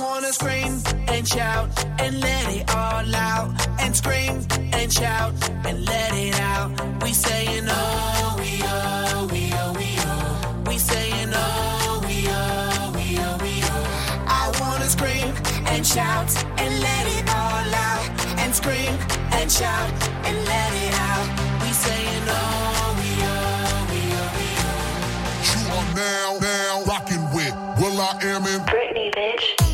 I 0.00 0.02
wanna 0.02 0.32
scream 0.32 0.80
and 1.08 1.28
shout 1.28 1.68
and 2.00 2.20
let 2.20 2.48
it 2.56 2.74
all 2.74 3.14
out. 3.14 3.52
And 3.78 3.94
scream 3.94 4.46
and 4.72 4.90
shout 4.90 5.34
and 5.66 5.84
let 5.84 6.14
it 6.14 6.40
out. 6.40 6.70
We 7.02 7.12
saying 7.12 7.64
oh, 7.68 8.36
we 8.40 8.60
oh, 8.64 9.28
we 9.30 9.52
oh, 9.52 9.72
we 9.76 9.88
oh. 9.98 10.62
We 10.66 10.78
saying 10.78 11.28
oh, 11.34 12.02
we 12.06 12.24
oh, 12.28 12.92
we 12.96 13.18
oh, 13.18 13.36
we 13.42 13.60
oh. 13.64 14.24
I 14.26 14.50
wanna 14.58 14.88
scream 14.88 15.34
and 15.66 15.86
shout 15.86 16.32
and 16.58 16.80
let 16.80 17.06
it 17.06 17.28
all 17.28 17.68
out. 17.68 18.10
And 18.40 18.54
scream 18.54 18.96
and 19.36 19.52
shout 19.52 19.92
and 20.24 20.36
let 20.46 20.72
it 20.80 20.94
out. 20.96 21.28
We 21.60 21.72
saying 21.74 22.24
oh, 22.26 22.96
we 23.00 23.10
oh, 23.20 23.86
we 23.92 24.00
oh, 24.16 24.32
we 24.38 24.48
oh. 24.64 25.52
You 25.52 25.60
are 25.76 25.94
now, 25.94 26.38
now 26.40 26.84
rocking 26.86 27.22
with 27.34 27.52
Will 27.78 28.00
I 28.00 28.18
Am 28.22 28.46
in 28.46 28.60
Britney, 28.64 29.12
bitch. 29.14 29.69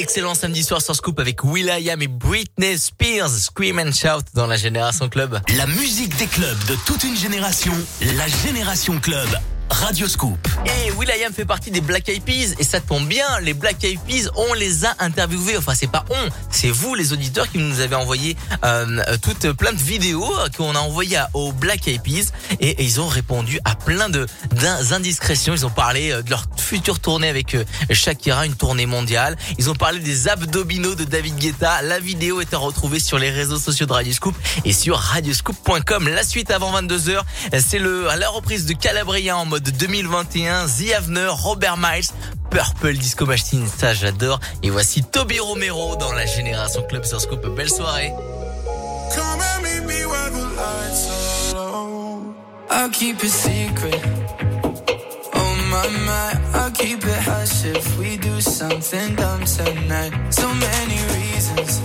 Excellent 0.00 0.34
samedi 0.34 0.64
soir 0.64 0.80
sur 0.80 0.96
Scoop 0.96 1.20
avec 1.20 1.44
Will.i.am 1.44 2.00
et 2.00 2.08
Britney 2.08 2.78
Spears. 2.78 3.28
Scream 3.28 3.78
and 3.78 3.92
Shout 3.92 4.24
dans 4.32 4.46
la 4.46 4.56
Génération 4.56 5.10
Club. 5.10 5.38
La 5.58 5.66
musique 5.66 6.16
des 6.16 6.26
clubs 6.26 6.64
de 6.68 6.74
toute 6.86 7.04
une 7.04 7.18
génération, 7.18 7.74
la 8.16 8.26
Génération 8.26 8.98
Club. 8.98 9.28
Radio 9.70 10.08
Scoop. 10.08 10.36
Et 10.66 10.90
Will.i.am 10.92 11.32
fait 11.32 11.44
partie 11.44 11.70
des 11.70 11.80
Black 11.80 12.08
Eyed 12.08 12.22
Peas 12.22 12.54
et 12.58 12.64
ça 12.64 12.80
tombe 12.80 13.06
bien, 13.06 13.24
les 13.40 13.54
Black 13.54 13.82
Eyed 13.84 14.00
Peas, 14.00 14.28
on 14.36 14.52
les 14.54 14.84
a 14.84 14.94
interviewés. 14.98 15.56
Enfin, 15.56 15.74
c'est 15.74 15.90
pas 15.90 16.04
on, 16.10 16.28
c'est 16.50 16.70
vous 16.70 16.94
les 16.94 17.12
auditeurs 17.12 17.50
qui 17.50 17.58
nous 17.58 17.80
avez 17.80 17.94
envoyé 17.94 18.36
euh, 18.64 19.02
toutes 19.22 19.52
plein 19.52 19.72
de 19.72 19.78
vidéos 19.78 20.30
qu'on 20.56 20.74
a 20.74 20.78
envoyées 20.80 21.16
à- 21.16 21.30
aux 21.34 21.52
Black 21.52 21.86
Eyed 21.88 22.02
Peas 22.02 22.32
et, 22.60 22.82
ils 22.84 23.00
ont 23.00 23.06
répondu 23.06 23.58
à 23.64 23.74
plein 23.74 24.08
de 24.08 24.26
d'in- 24.52 24.92
indiscrétions. 24.92 25.54
Ils 25.54 25.64
ont 25.64 25.70
parlé 25.70 26.10
euh, 26.10 26.22
de 26.22 26.30
leur 26.30 26.44
future 26.58 26.98
tournée 27.00 27.28
avec 27.28 27.54
euh, 27.54 27.64
Shakira, 27.90 28.44
une 28.46 28.54
tournée 28.56 28.86
mondiale. 28.86 29.36
Ils 29.58 29.70
ont 29.70 29.74
parlé 29.74 30.00
des 30.00 30.28
abdominaux 30.28 30.94
de 30.94 31.04
David 31.04 31.36
Guetta. 31.36 31.80
La 31.82 32.00
vidéo 32.00 32.40
est 32.40 32.52
à 32.52 32.58
retrouver 32.58 32.98
sur 33.00 33.18
les 33.18 33.30
réseaux 33.30 33.58
sociaux 33.58 33.86
de 33.86 33.92
Radio 33.92 34.12
Scoop 34.12 34.36
et 34.64 34.72
sur 34.72 34.98
radioscoop.com. 34.98 36.08
La 36.08 36.24
suite 36.24 36.50
avant 36.50 36.78
22h, 36.82 37.20
c'est 37.66 37.78
le 37.78 38.08
la 38.18 38.28
reprise 38.28 38.66
de 38.66 38.72
Calabria 38.74 39.36
en 39.36 39.46
mode 39.46 39.59
2021, 39.62 40.66
The 40.66 40.94
Avener, 40.94 41.28
Robert 41.28 41.76
Miles, 41.76 42.12
Purple 42.50 42.94
Disco 42.94 43.26
Machine, 43.26 43.66
ça 43.68 43.94
j'adore. 43.94 44.40
Et 44.62 44.70
voici 44.70 45.02
Toby 45.04 45.38
Romero 45.38 45.96
dans 45.96 46.12
la 46.12 46.26
Génération 46.26 46.82
Club 46.88 47.04
sur 47.04 47.20
Scoop. 47.20 47.46
Belle 47.54 47.70
soirée. 47.70 48.12
Come 49.14 49.40
and 49.40 49.62
meet 49.62 49.84
me 49.86 50.06
where 50.06 50.30
the 50.30 50.42
lights 50.56 51.52
are 51.54 51.54
low. 51.54 52.34
I'll 52.70 52.90
keep 52.90 53.22
it 53.22 53.30
secret. 53.30 54.00
Oh 55.34 55.54
my 55.70 55.88
my, 56.06 56.58
I'll 56.58 56.70
keep 56.70 57.04
it 57.04 57.22
hush 57.24 57.64
if 57.64 57.98
we 57.98 58.16
do 58.16 58.40
something 58.40 59.14
dumb 59.16 59.44
tonight. 59.44 60.12
So 60.30 60.48
many 60.54 60.98
reasons. 61.14 61.80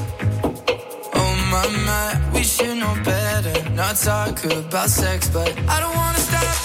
Oh 1.13 1.35
my 1.51 1.67
my, 1.85 2.31
we 2.33 2.43
should 2.43 2.77
know 2.77 2.95
better. 3.03 3.69
Not 3.71 3.95
talk 3.97 4.43
about 4.45 4.89
sex, 4.89 5.29
but 5.29 5.51
I 5.67 5.79
don't 5.79 5.95
wanna 5.95 6.19
stop 6.19 6.64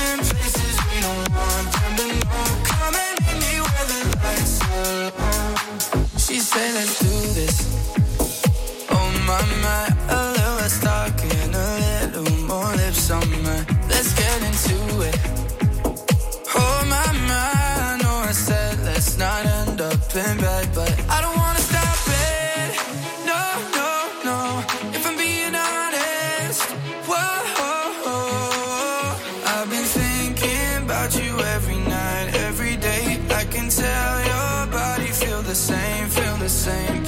said, 6.53 6.73
let's 6.73 6.99
do 6.99 7.15
this. 7.39 7.57
Oh 8.89 9.09
my 9.27 9.41
my, 9.63 9.83
a 10.09 10.21
little 10.35 10.55
less 10.61 10.77
talking, 10.81 11.49
a 11.55 11.67
little 11.85 12.31
more 12.45 12.71
lips 12.75 13.09
on 13.09 13.27
my. 13.45 13.59
Let's 13.91 14.11
get 14.21 14.37
into 14.49 14.77
it. 15.09 15.17
Oh 16.61 16.77
my 16.93 17.07
my, 17.29 17.51
I 17.87 17.99
know 18.01 18.17
I 18.29 18.33
said 18.33 18.79
let's 18.83 19.17
not 19.17 19.45
end 19.45 19.79
up 19.79 19.93
in 19.93 20.37
bed, 20.43 20.50
same. 36.61 37.00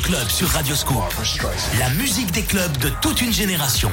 Club 0.00 0.28
sur 0.28 0.48
Radio 0.48 0.74
Radioscope. 0.74 1.14
La 1.78 1.88
musique 1.90 2.30
des 2.32 2.42
clubs 2.42 2.76
de 2.78 2.88
toute 3.00 3.20
une 3.20 3.32
génération. 3.32 3.90